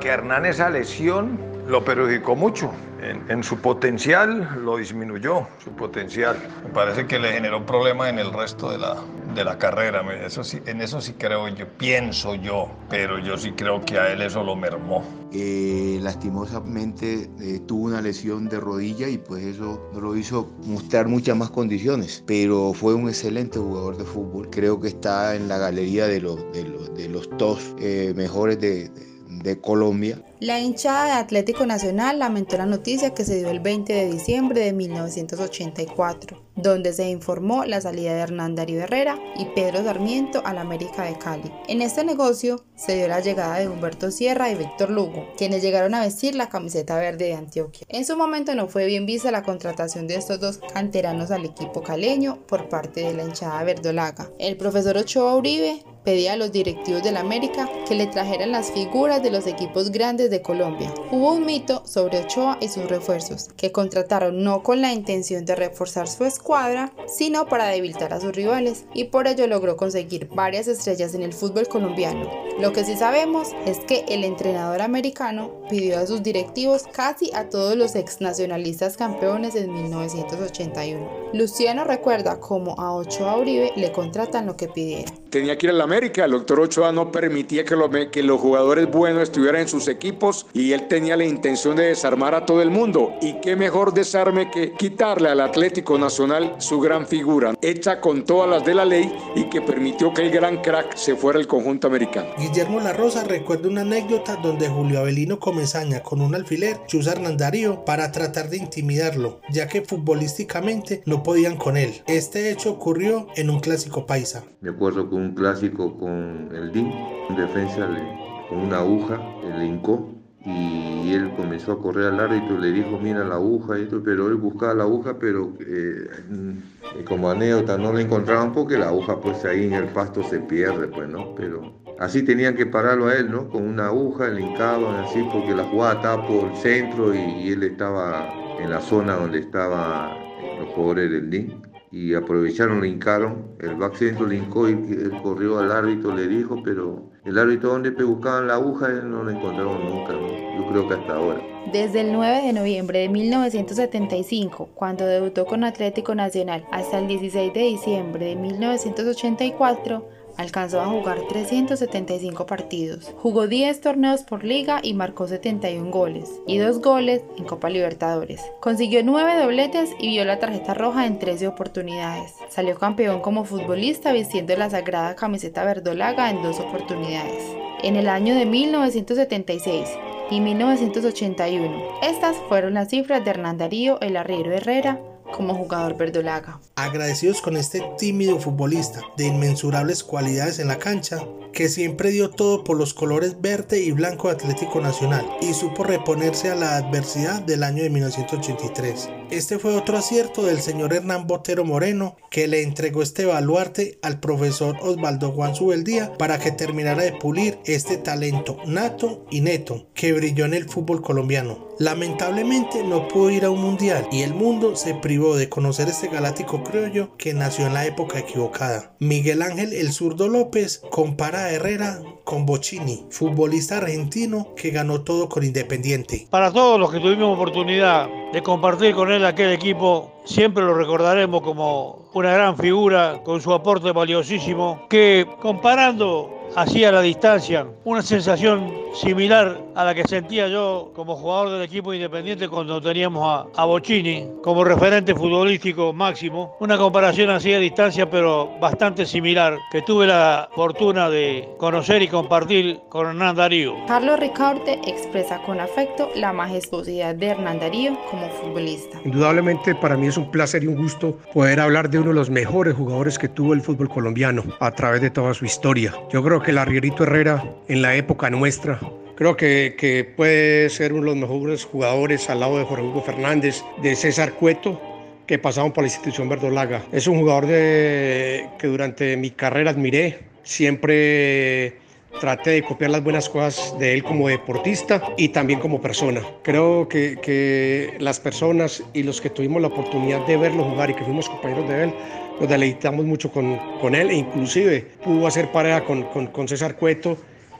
Que 0.00 0.08
Hernán 0.08 0.46
esa 0.46 0.70
lesión 0.70 1.38
lo 1.68 1.84
perjudicó 1.84 2.36
mucho. 2.36 2.70
En, 3.06 3.30
en, 3.30 3.42
su 3.42 3.58
potencial 3.58 4.62
lo 4.64 4.78
disminuyó, 4.78 5.46
su 5.62 5.70
potencial. 5.70 6.36
Me 6.64 6.70
parece 6.70 7.06
que 7.06 7.18
le 7.18 7.32
generó 7.32 7.64
problemas 7.64 8.08
en 8.10 8.18
el 8.18 8.32
resto 8.32 8.70
de 8.70 8.78
la, 8.78 8.96
de 9.34 9.44
la 9.44 9.58
carrera. 9.58 10.02
Eso 10.24 10.42
sí, 10.42 10.60
en 10.66 10.80
eso 10.80 11.00
sí 11.00 11.12
creo 11.12 11.46
yo, 11.48 11.68
pienso 11.78 12.34
yo, 12.34 12.68
pero 12.90 13.18
yo 13.18 13.36
sí 13.36 13.52
creo 13.52 13.80
que 13.84 13.98
a 13.98 14.12
él 14.12 14.22
eso 14.22 14.42
lo 14.42 14.56
mermó. 14.56 15.04
Eh, 15.32 15.98
lastimosamente 16.02 17.30
eh, 17.40 17.60
tuvo 17.66 17.84
una 17.84 18.00
lesión 18.00 18.48
de 18.48 18.58
rodilla 18.58 19.08
y 19.08 19.18
pues 19.18 19.44
eso 19.44 19.90
no 19.92 20.00
lo 20.00 20.16
hizo 20.16 20.50
mostrar 20.64 21.06
muchas 21.06 21.36
más 21.36 21.50
condiciones, 21.50 22.24
pero 22.26 22.72
fue 22.72 22.94
un 22.94 23.08
excelente 23.08 23.58
jugador 23.58 23.96
de 23.98 24.04
fútbol. 24.04 24.48
Creo 24.50 24.80
que 24.80 24.88
está 24.88 25.36
en 25.36 25.48
la 25.48 25.58
galería 25.58 26.06
de 26.06 26.20
los, 26.20 26.52
de 26.52 26.64
los, 26.64 26.94
de 26.94 27.08
los 27.08 27.28
dos 27.38 27.74
eh, 27.78 28.12
mejores 28.16 28.58
de, 28.58 28.88
de 28.88 29.15
de 29.42 29.60
Colombia. 29.60 30.22
La 30.40 30.60
hinchada 30.60 31.06
de 31.06 31.12
Atlético 31.12 31.64
Nacional 31.64 32.18
lamentó 32.18 32.58
la 32.58 32.66
noticia 32.66 33.14
que 33.14 33.24
se 33.24 33.38
dio 33.38 33.48
el 33.48 33.60
20 33.60 33.92
de 33.92 34.10
diciembre 34.10 34.60
de 34.60 34.72
1984, 34.74 36.42
donde 36.56 36.92
se 36.92 37.08
informó 37.08 37.64
la 37.64 37.80
salida 37.80 38.12
de 38.12 38.20
Hernán 38.20 38.54
Darío 38.54 38.82
Herrera 38.82 39.18
y 39.38 39.46
Pedro 39.54 39.82
Sarmiento 39.82 40.42
a 40.44 40.52
la 40.52 40.60
América 40.60 41.04
de 41.04 41.16
Cali. 41.16 41.50
En 41.68 41.80
este 41.80 42.04
negocio 42.04 42.64
se 42.74 42.96
dio 42.96 43.08
la 43.08 43.20
llegada 43.20 43.58
de 43.58 43.68
Humberto 43.68 44.10
Sierra 44.10 44.50
y 44.50 44.56
Víctor 44.56 44.90
Lugo, 44.90 45.26
quienes 45.38 45.62
llegaron 45.62 45.94
a 45.94 46.00
vestir 46.00 46.34
la 46.34 46.50
camiseta 46.50 46.98
verde 46.98 47.26
de 47.26 47.34
Antioquia. 47.34 47.86
En 47.88 48.04
su 48.04 48.16
momento 48.16 48.54
no 48.54 48.68
fue 48.68 48.84
bien 48.84 49.06
vista 49.06 49.30
la 49.30 49.42
contratación 49.42 50.06
de 50.06 50.16
estos 50.16 50.38
dos 50.38 50.60
canteranos 50.74 51.30
al 51.30 51.46
equipo 51.46 51.82
caleño 51.82 52.40
por 52.46 52.68
parte 52.68 53.00
de 53.00 53.14
la 53.14 53.24
hinchada 53.24 53.64
verdolaga. 53.64 54.30
El 54.38 54.58
profesor 54.58 54.98
Ochoa 54.98 55.34
Uribe 55.34 55.82
pedía 56.06 56.34
a 56.34 56.36
los 56.36 56.52
directivos 56.52 57.02
de 57.02 57.10
la 57.10 57.18
América 57.18 57.68
que 57.86 57.96
le 57.96 58.06
trajeran 58.06 58.52
las 58.52 58.70
figuras 58.70 59.24
de 59.24 59.32
los 59.32 59.48
equipos 59.48 59.90
grandes 59.90 60.30
de 60.30 60.40
Colombia. 60.40 60.94
Hubo 61.10 61.32
un 61.32 61.44
mito 61.44 61.82
sobre 61.84 62.20
Ochoa 62.20 62.58
y 62.60 62.68
sus 62.68 62.88
refuerzos, 62.88 63.48
que 63.56 63.72
contrataron 63.72 64.44
no 64.44 64.62
con 64.62 64.80
la 64.80 64.92
intención 64.92 65.44
de 65.44 65.56
reforzar 65.56 66.06
su 66.06 66.24
escuadra, 66.24 66.92
sino 67.08 67.46
para 67.46 67.66
debilitar 67.66 68.14
a 68.14 68.20
sus 68.20 68.36
rivales, 68.36 68.86
y 68.94 69.04
por 69.04 69.26
ello 69.26 69.48
logró 69.48 69.76
conseguir 69.76 70.28
varias 70.32 70.68
estrellas 70.68 71.12
en 71.14 71.22
el 71.22 71.32
fútbol 71.32 71.66
colombiano. 71.66 72.30
Lo 72.60 72.72
que 72.72 72.84
sí 72.84 72.96
sabemos 72.96 73.48
es 73.66 73.80
que 73.80 74.04
el 74.08 74.22
entrenador 74.22 74.82
americano 74.82 75.50
pidió 75.68 75.98
a 75.98 76.06
sus 76.06 76.22
directivos 76.22 76.84
casi 76.92 77.30
a 77.34 77.48
todos 77.48 77.76
los 77.76 77.94
ex 77.94 78.20
nacionalistas 78.20 78.96
campeones 78.96 79.54
en 79.54 79.72
1981. 79.72 81.08
Luciano 81.32 81.84
recuerda 81.84 82.40
cómo 82.40 82.74
a 82.78 82.94
Ochoa 82.94 83.36
Uribe 83.36 83.72
le 83.76 83.92
contratan 83.92 84.46
lo 84.46 84.56
que 84.56 84.68
pidiera. 84.68 85.12
Tenía 85.30 85.58
que 85.58 85.66
ir 85.66 85.70
a 85.70 85.74
la 85.74 85.84
América, 85.84 86.24
el 86.24 86.30
doctor 86.30 86.60
Ochoa 86.60 86.92
no 86.92 87.12
permitía 87.12 87.64
que, 87.64 87.76
lo, 87.76 87.90
que 87.90 88.22
los 88.22 88.40
jugadores 88.40 88.90
buenos 88.90 89.24
estuvieran 89.24 89.62
en 89.62 89.68
sus 89.68 89.88
equipos 89.88 90.46
y 90.54 90.72
él 90.72 90.88
tenía 90.88 91.16
la 91.16 91.24
intención 91.24 91.76
de 91.76 91.88
desarmar 91.88 92.34
a 92.34 92.46
todo 92.46 92.62
el 92.62 92.70
mundo. 92.70 93.12
Y 93.20 93.40
qué 93.40 93.56
mejor 93.56 93.92
desarme 93.92 94.50
que 94.50 94.72
quitarle 94.72 95.28
al 95.28 95.40
Atlético 95.40 95.98
Nacional 95.98 96.54
su 96.58 96.80
gran 96.80 97.06
figura, 97.06 97.54
hecha 97.60 98.00
con 98.00 98.24
todas 98.24 98.48
las 98.48 98.64
de 98.64 98.74
la 98.74 98.84
ley 98.84 99.12
y 99.34 99.44
que 99.50 99.60
permitió 99.60 100.14
que 100.14 100.22
el 100.22 100.30
gran 100.30 100.62
crack 100.62 100.96
se 100.96 101.16
fuera 101.16 101.38
al 101.38 101.46
conjunto 101.46 101.86
americano. 101.86 102.28
Guillermo 102.38 102.80
La 102.80 102.92
Rosa 102.92 103.24
recuerda 103.24 103.68
una 103.68 103.82
anécdota 103.82 104.36
donde 104.36 104.68
Julio 104.68 105.00
Avelino 105.00 105.38
Comesaña 105.56 106.02
con 106.02 106.20
un 106.20 106.34
alfiler 106.34 106.76
chusa 106.86 107.12
a 107.12 107.12
Hernán 107.14 107.38
Darío 107.38 107.86
para 107.86 108.12
tratar 108.12 108.50
de 108.50 108.58
intimidarlo, 108.58 109.40
ya 109.50 109.66
que 109.68 109.80
futbolísticamente 109.80 111.02
no 111.06 111.22
podían 111.22 111.56
con 111.56 111.78
él. 111.78 112.02
Este 112.06 112.50
hecho 112.50 112.72
ocurrió 112.72 113.28
en 113.36 113.48
un 113.48 113.60
clásico 113.60 114.04
paisa. 114.04 114.44
Me 114.60 114.68
acuerdo 114.68 115.08
que 115.08 115.14
un 115.14 115.34
clásico 115.34 115.96
con 115.98 116.50
el 116.54 116.72
DIN, 116.72 116.92
en 117.30 117.36
defensa 117.36 117.86
le, 117.86 118.02
con 118.50 118.58
una 118.58 118.80
aguja, 118.80 119.18
le 119.56 119.64
hincó 119.64 120.10
y 120.44 121.14
él 121.14 121.32
comenzó 121.34 121.72
a 121.72 121.80
correr 121.80 122.12
al 122.12 122.20
árbitro, 122.20 122.58
le 122.58 122.72
dijo 122.72 122.98
mira 122.98 123.24
la 123.24 123.36
aguja 123.36 123.78
y 123.78 123.84
esto, 123.84 124.02
pero 124.04 124.28
él 124.28 124.34
buscaba 124.34 124.74
la 124.74 124.84
aguja, 124.84 125.18
pero 125.18 125.54
eh, 125.60 127.02
como 127.08 127.30
anécdota 127.30 127.78
no 127.78 127.94
la 127.94 128.02
encontraban 128.02 128.52
porque 128.52 128.76
la 128.76 128.88
aguja 128.88 129.18
pues 129.22 129.42
ahí 129.46 129.68
en 129.68 129.72
el 129.72 129.86
pasto 129.86 130.22
se 130.22 130.38
pierde, 130.38 130.88
pues, 130.88 131.08
¿no? 131.08 131.34
Pero 131.34 131.85
así 131.98 132.22
tenían 132.22 132.54
que 132.54 132.66
pararlo 132.66 133.08
a 133.08 133.14
él, 133.14 133.30
¿no? 133.30 133.48
Con 133.48 133.66
una 133.66 133.86
aguja, 133.86 134.28
le 134.28 134.42
hincaban 134.42 135.04
así 135.04 135.26
porque 135.32 135.54
la 135.54 135.64
jugada 135.64 135.94
estaba 135.94 136.26
por 136.26 136.50
el 136.50 136.56
centro 136.56 137.14
y, 137.14 137.50
él 137.50 137.62
estaba 137.62 138.28
en 138.60 138.70
la 138.70 138.80
zona 138.80 139.16
donde 139.16 139.40
estaban 139.40 140.18
los 140.58 140.68
jugadores 140.70 141.10
del 141.10 141.30
DIN 141.30 141.62
y 141.90 142.14
aprovecharon, 142.14 142.80
le 142.80 142.88
el 142.88 143.74
back 143.76 143.94
centro 143.94 144.26
le 144.26 144.36
hincó 144.36 144.68
y 144.68 144.72
él 144.72 145.12
corrió 145.22 145.58
al 145.58 145.70
árbitro, 145.70 146.14
le 146.14 146.26
dijo, 146.26 146.62
pero 146.62 147.10
el 147.24 147.38
árbitro 147.38 147.70
donde 147.70 147.90
buscaban 147.90 148.48
la 148.48 148.54
aguja 148.54 148.88
no 148.88 149.22
la 149.24 149.32
encontraron 149.32 149.84
nunca, 149.84 150.12
yo 150.12 150.68
creo 150.68 150.88
que 150.88 150.94
hasta 150.94 151.14
ahora. 151.14 151.40
Desde 151.72 152.02
el 152.02 152.12
9 152.12 152.46
de 152.46 152.52
noviembre 152.52 152.98
de 153.00 153.08
1975, 153.08 154.68
cuando 154.74 155.06
debutó 155.06 155.46
con 155.46 155.64
Atlético 155.64 156.14
Nacional, 156.14 156.64
hasta 156.70 156.98
el 156.98 157.08
16 157.08 157.52
de 157.54 157.60
diciembre 157.60 158.26
de 158.26 158.36
1984, 158.36 160.08
alcanzó 160.36 160.80
a 160.80 160.86
jugar 160.86 161.18
375 161.28 162.46
partidos. 162.46 163.12
Jugó 163.18 163.46
10 163.46 163.80
torneos 163.80 164.22
por 164.22 164.44
liga 164.44 164.80
y 164.82 164.94
marcó 164.94 165.26
71 165.26 165.90
goles 165.90 166.30
y 166.46 166.58
2 166.58 166.80
goles 166.80 167.22
en 167.36 167.44
Copa 167.44 167.70
Libertadores. 167.70 168.42
Consiguió 168.60 169.02
9 169.04 169.40
dobletes 169.42 169.90
y 169.98 170.08
vio 170.08 170.24
la 170.24 170.38
tarjeta 170.38 170.74
roja 170.74 171.06
en 171.06 171.18
13 171.18 171.48
oportunidades. 171.48 172.34
Salió 172.48 172.78
campeón 172.78 173.20
como 173.20 173.44
futbolista 173.44 174.12
vistiendo 174.12 174.56
la 174.56 174.70
sagrada 174.70 175.14
camiseta 175.16 175.64
verdolaga 175.64 176.30
en 176.30 176.42
dos 176.42 176.60
oportunidades. 176.60 177.42
En 177.82 177.96
el 177.96 178.08
año 178.08 178.34
de 178.34 178.46
1976 178.46 179.88
y 180.30 180.40
1981. 180.40 181.82
Estas 182.02 182.36
fueron 182.48 182.74
las 182.74 182.88
cifras 182.88 183.24
de 183.24 183.30
Hernán 183.30 183.58
Darío 183.58 184.00
El 184.00 184.16
Arriero 184.16 184.52
Herrera 184.52 185.00
como 185.36 185.54
jugador 185.54 185.96
verdolaga. 185.96 186.58
Agradecidos 186.76 187.40
con 187.42 187.56
este 187.56 187.82
tímido 187.98 188.38
futbolista 188.40 189.00
de 189.16 189.26
inmensurables 189.26 190.02
cualidades 190.02 190.58
en 190.58 190.68
la 190.68 190.78
cancha, 190.78 191.20
que 191.56 191.70
siempre 191.70 192.10
dio 192.10 192.28
todo 192.28 192.64
por 192.64 192.76
los 192.76 192.92
colores 192.92 193.40
verde 193.40 193.80
y 193.80 193.90
blanco 193.90 194.28
Atlético 194.28 194.82
Nacional 194.82 195.26
y 195.40 195.54
supo 195.54 195.84
reponerse 195.84 196.50
a 196.50 196.54
la 196.54 196.76
adversidad 196.76 197.40
del 197.40 197.62
año 197.62 197.82
de 197.82 197.88
1983. 197.88 199.08
Este 199.30 199.58
fue 199.58 199.74
otro 199.74 199.96
acierto 199.96 200.44
del 200.44 200.60
señor 200.60 200.92
Hernán 200.92 201.26
Botero 201.26 201.64
Moreno, 201.64 202.16
que 202.30 202.46
le 202.46 202.62
entregó 202.62 203.02
este 203.02 203.24
baluarte 203.24 203.98
al 204.02 204.20
profesor 204.20 204.76
Osvaldo 204.82 205.32
Juan 205.32 205.56
Subeldía 205.56 206.12
para 206.18 206.38
que 206.38 206.52
terminara 206.52 207.02
de 207.02 207.12
pulir 207.12 207.58
este 207.64 207.96
talento 207.96 208.58
nato 208.66 209.24
y 209.30 209.40
neto 209.40 209.88
que 209.94 210.12
brilló 210.12 210.44
en 210.44 210.52
el 210.52 210.68
fútbol 210.68 211.00
colombiano. 211.00 211.66
Lamentablemente 211.78 212.84
no 212.84 213.08
pudo 213.08 213.30
ir 213.30 213.44
a 213.44 213.50
un 213.50 213.60
mundial 213.60 214.08
y 214.10 214.22
el 214.22 214.32
mundo 214.32 214.76
se 214.76 214.94
privó 214.94 215.36
de 215.36 215.50
conocer 215.50 215.88
este 215.88 216.08
galáctico 216.08 216.62
criollo 216.64 217.16
que 217.18 217.34
nació 217.34 217.66
en 217.66 217.74
la 217.74 217.84
época 217.84 218.18
equivocada. 218.18 218.94
Miguel 218.98 219.42
Ángel 219.42 219.72
el 219.72 219.92
zurdo 219.92 220.28
López 220.28 220.80
compara 220.90 221.45
Herrera 221.50 222.00
con 222.24 222.44
Bocini, 222.44 223.06
futbolista 223.10 223.78
argentino 223.78 224.54
que 224.56 224.70
ganó 224.70 225.02
todo 225.02 225.28
con 225.28 225.44
Independiente. 225.44 226.26
Para 226.30 226.52
todos 226.52 226.78
los 226.78 226.90
que 226.90 227.00
tuvimos 227.00 227.34
oportunidad 227.34 228.08
de 228.32 228.42
compartir 228.42 228.94
con 228.94 229.12
él 229.12 229.24
aquel 229.24 229.52
equipo, 229.52 230.12
siempre 230.24 230.64
lo 230.64 230.74
recordaremos 230.74 231.42
como 231.42 232.10
una 232.14 232.32
gran 232.32 232.56
figura 232.56 233.20
con 233.24 233.40
su 233.40 233.52
aporte 233.52 233.92
valiosísimo 233.92 234.86
que 234.88 235.26
comparando 235.40 236.35
así 236.56 236.84
a 236.84 236.90
la 236.90 237.02
distancia, 237.02 237.66
una 237.84 238.02
sensación 238.02 238.72
similar 238.94 239.60
a 239.74 239.84
la 239.84 239.94
que 239.94 240.04
sentía 240.04 240.48
yo 240.48 240.90
como 240.94 241.16
jugador 241.16 241.50
del 241.50 241.62
equipo 241.62 241.92
independiente 241.92 242.48
cuando 242.48 242.80
teníamos 242.80 243.22
a, 243.22 243.62
a 243.62 243.66
Bocini 243.66 244.26
como 244.42 244.64
referente 244.64 245.14
futbolístico 245.14 245.92
máximo. 245.92 246.56
Una 246.60 246.78
comparación 246.78 247.28
así 247.28 247.52
a 247.52 247.58
distancia, 247.58 248.08
pero 248.08 248.58
bastante 248.58 249.04
similar, 249.04 249.58
que 249.70 249.82
tuve 249.82 250.06
la 250.06 250.48
fortuna 250.54 251.10
de 251.10 251.46
conocer 251.58 252.00
y 252.00 252.08
compartir 252.08 252.80
con 252.88 253.06
Hernán 253.06 253.36
Darío. 253.36 253.74
Carlos 253.86 254.18
Ricaurte 254.18 254.80
expresa 254.86 255.42
con 255.42 255.60
afecto 255.60 256.08
la 256.14 256.32
majestuosidad 256.32 257.14
de 257.14 257.26
Hernán 257.26 257.60
Darío 257.60 257.98
como 258.10 258.28
futbolista. 258.30 258.98
Indudablemente 259.04 259.74
para 259.74 259.98
mí 259.98 260.06
es 260.06 260.16
un 260.16 260.30
placer 260.30 260.64
y 260.64 260.68
un 260.68 260.76
gusto 260.76 261.18
poder 261.34 261.60
hablar 261.60 261.90
de 261.90 261.98
uno 261.98 262.08
de 262.08 262.14
los 262.14 262.30
mejores 262.30 262.74
jugadores 262.74 263.18
que 263.18 263.28
tuvo 263.28 263.52
el 263.52 263.60
fútbol 263.60 263.90
colombiano 263.90 264.42
a 264.60 264.70
través 264.70 265.02
de 265.02 265.10
toda 265.10 265.34
su 265.34 265.44
historia. 265.44 265.92
Yo 266.10 266.22
creo 266.22 266.40
que 266.40 266.45
el 266.50 266.58
Arrierito 266.58 267.02
Herrera 267.02 267.44
en 267.68 267.82
la 267.82 267.94
época 267.94 268.30
nuestra 268.30 268.80
Creo 269.16 269.34
que, 269.34 269.76
que, 269.78 270.04
puede 270.04 270.68
ser 270.68 270.92
uno 270.92 271.00
de 271.00 271.06
los 271.06 271.16
mejores 271.16 271.64
jugadores 271.64 272.28
al 272.28 272.40
lado 272.40 272.58
de 272.58 272.64
Jorge 272.64 272.84
Hugo 272.84 273.00
Fernández, 273.00 273.62
de 273.80 273.96
César 273.96 274.34
Cueto, 274.34 274.78
que 275.26 275.38
pasaron 275.38 275.72
por 275.72 275.84
la 275.84 275.88
institución 275.88 276.28
verdolaga. 276.28 276.84
Es 276.92 277.06
un 277.06 277.20
jugador 277.20 277.46
de, 277.46 278.46
que 278.58 278.66
durante 278.66 279.16
mi 279.16 279.30
carrera 279.30 279.70
admiré. 279.70 280.18
Siempre 280.42 281.78
traté 282.20 282.50
de 282.50 282.62
copiar 282.62 282.90
las 282.90 283.02
buenas 283.02 283.30
cosas 283.30 283.78
de 283.78 283.94
él 283.94 284.02
como 284.02 284.28
deportista 284.28 285.02
y 285.16 285.30
también 285.30 285.60
como 285.60 285.80
persona. 285.80 286.20
Creo 286.42 286.86
que, 286.86 287.18
que 287.22 287.94
las 287.98 288.20
personas 288.20 288.82
y 288.92 289.02
los 289.02 289.22
que 289.22 289.30
tuvimos 289.30 289.62
la 289.62 289.68
oportunidad 289.68 290.26
de 290.26 290.36
verlo 290.36 290.62
jugar 290.64 290.90
y 290.90 290.94
que 290.94 291.04
fuimos 291.04 291.26
compañeros 291.28 291.66
de 291.70 291.84
él, 291.84 291.94
nos 292.40 292.48
deleitamos 292.48 293.04
mucho 293.04 293.30
con, 293.30 293.58
con 293.80 293.94
él 293.94 294.10
e 294.10 294.14
inclusive 294.14 294.86
pudo 295.02 295.26
hacer 295.26 295.50
pareja 295.52 295.84
con, 295.84 296.04
con, 296.04 296.26
con 296.28 296.48
César 296.48 296.76
Cueto 296.76 297.16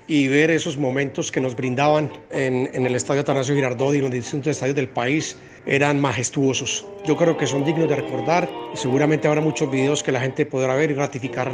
y 0.08 0.28
ver 0.28 0.50
esos 0.50 0.76
momentos 0.76 1.32
que 1.32 1.40
nos 1.40 1.56
brindaban 1.56 2.10
en, 2.30 2.70
en 2.72 2.86
el 2.86 2.94
Estadio 2.94 3.22
Atanasio 3.22 3.54
Girardot 3.54 3.94
y 3.94 3.98
en 3.98 4.02
los 4.04 4.12
distintos 4.12 4.52
estadios 4.52 4.76
del 4.76 4.88
país 4.88 5.36
eran 5.66 6.00
majestuosos. 6.00 6.86
Yo 7.04 7.16
creo 7.16 7.36
que 7.36 7.46
son 7.46 7.64
dignos 7.64 7.88
de 7.88 7.96
recordar 7.96 8.48
y 8.72 8.76
seguramente 8.76 9.26
habrá 9.26 9.40
muchos 9.40 9.70
videos 9.70 10.02
que 10.02 10.12
la 10.12 10.20
gente 10.20 10.46
podrá 10.46 10.74
ver 10.76 10.92
y 10.92 10.94
ratificar 10.94 11.52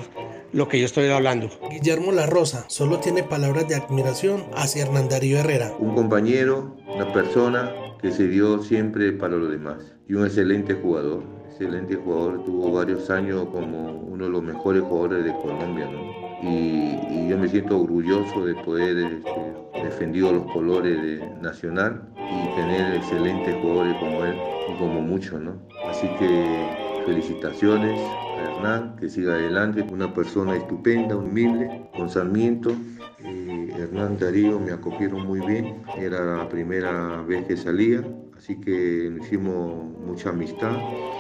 lo 0.53 0.69
que 0.69 0.79
yo 0.79 0.85
estoy 0.85 1.09
hablando. 1.09 1.49
Guillermo 1.71 2.13
La 2.13 2.27
Rosa 2.27 2.67
solo 2.69 2.99
tiene 2.99 3.23
palabras 3.23 3.69
de 3.69 3.77
admiración 3.77 4.45
hacia 4.55 4.83
Hernán 4.83 5.09
Darío 5.09 5.39
Herrera. 5.39 5.73
Un 5.79 5.95
compañero, 5.95 6.77
una 6.95 7.11
persona 7.11 7.73
que 8.03 8.11
se 8.11 8.29
dio 8.29 8.61
siempre 8.63 9.13
para 9.13 9.37
los 9.37 9.51
demás 9.51 9.95
y 10.09 10.15
un 10.15 10.27
excelente 10.27 10.75
jugador. 10.75 11.23
Excelente 11.49 11.95
jugador, 11.97 12.45
tuvo 12.45 12.73
varios 12.73 13.09
años 13.11 13.47
como 13.53 13.93
uno 13.93 14.25
de 14.25 14.31
los 14.31 14.43
mejores 14.43 14.83
jugadores 14.83 15.25
de 15.25 15.33
Colombia, 15.33 15.87
¿no? 15.87 16.23
y, 16.43 17.29
yo 17.29 17.39
me 17.39 17.49
siento 17.49 17.81
orgulloso 17.81 18.45
de 18.45 18.55
poder 18.57 18.99
este, 18.99 19.83
defendido 19.85 20.33
los 20.33 20.53
colores 20.53 21.01
de 21.01 21.31
Nacional 21.41 22.03
y 22.17 22.57
tener 22.57 22.97
excelentes 22.97 23.55
jugadores 23.63 23.97
como 23.97 24.25
él 24.25 24.37
y 24.69 24.79
como 24.79 25.01
muchos, 25.01 25.41
¿no? 25.41 25.55
Así 25.89 26.09
que 26.19 27.03
felicitaciones 27.07 27.99
a 27.99 28.57
Hernán, 28.57 28.97
que 28.97 29.09
siga 29.09 29.35
adelante, 29.35 29.87
una 29.91 30.13
persona 30.13 30.57
estupenda, 30.57 31.17
humilde, 31.17 31.89
con 31.97 32.11
Sarmiento. 32.11 32.73
Hernán 33.25 34.19
Darío 34.19 34.59
me 34.59 34.73
acogieron 34.73 35.27
muy 35.27 35.41
bien, 35.41 35.83
era 35.97 36.39
la 36.39 36.49
primera 36.49 37.23
vez 37.23 37.47
que 37.47 37.57
salía, 37.57 38.03
así 38.37 38.61
que 38.61 39.13
hicimos 39.21 39.85
mucha 40.07 40.31
amistad. 40.31 40.77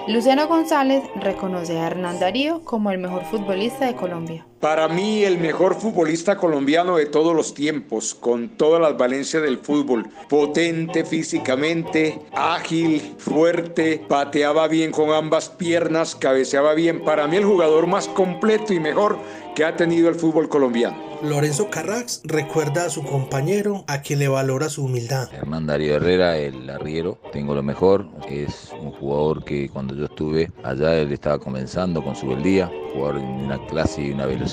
Luciano 0.08 0.48
González 0.48 1.04
reconoce 1.16 1.78
a 1.78 1.86
Hernán 1.86 2.18
Darío 2.18 2.64
como 2.64 2.90
el 2.90 2.98
mejor 2.98 3.24
futbolista 3.24 3.86
de 3.86 3.94
Colombia. 3.94 4.46
Para 4.62 4.86
mí 4.86 5.24
el 5.24 5.38
mejor 5.38 5.74
futbolista 5.74 6.36
colombiano 6.36 6.94
de 6.94 7.06
todos 7.06 7.34
los 7.34 7.52
tiempos, 7.52 8.14
con 8.14 8.50
todas 8.50 8.80
las 8.80 8.96
valencias 8.96 9.42
del 9.42 9.58
fútbol. 9.58 10.08
Potente 10.28 11.04
físicamente, 11.04 12.20
ágil, 12.32 13.16
fuerte, 13.18 14.00
pateaba 14.06 14.68
bien 14.68 14.92
con 14.92 15.10
ambas 15.10 15.48
piernas, 15.48 16.14
cabeceaba 16.14 16.74
bien. 16.74 17.02
Para 17.02 17.26
mí 17.26 17.38
el 17.38 17.44
jugador 17.44 17.88
más 17.88 18.06
completo 18.06 18.72
y 18.72 18.78
mejor 18.78 19.18
que 19.56 19.64
ha 19.64 19.74
tenido 19.74 20.08
el 20.08 20.14
fútbol 20.14 20.48
colombiano. 20.48 21.10
Lorenzo 21.22 21.68
Carrax 21.68 22.20
recuerda 22.24 22.86
a 22.86 22.90
su 22.90 23.04
compañero 23.04 23.84
a 23.86 24.02
quien 24.02 24.18
le 24.18 24.28
valora 24.28 24.68
su 24.68 24.84
humildad. 24.84 25.32
Hernán 25.32 25.66
Darío 25.66 25.94
Herrera, 25.94 26.36
el 26.36 26.68
arriero, 26.68 27.18
tengo 27.32 27.54
lo 27.54 27.62
mejor. 27.62 28.08
Es 28.28 28.72
un 28.80 28.90
jugador 28.90 29.44
que 29.44 29.68
cuando 29.68 29.94
yo 29.94 30.06
estuve 30.06 30.50
allá 30.64 30.96
él 30.96 31.12
estaba 31.12 31.38
comenzando 31.38 32.02
con 32.02 32.16
su 32.16 32.28
beldía, 32.28 32.70
jugador 32.92 33.20
de 33.20 33.26
una 33.26 33.64
clase 33.66 34.02
y 34.02 34.10
una 34.10 34.26
velocidad 34.26 34.51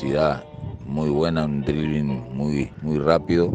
muy 0.86 1.10
buena, 1.10 1.46
un 1.46 1.62
dribbling 1.62 2.24
muy, 2.34 2.72
muy 2.82 3.00
rápido. 3.00 3.52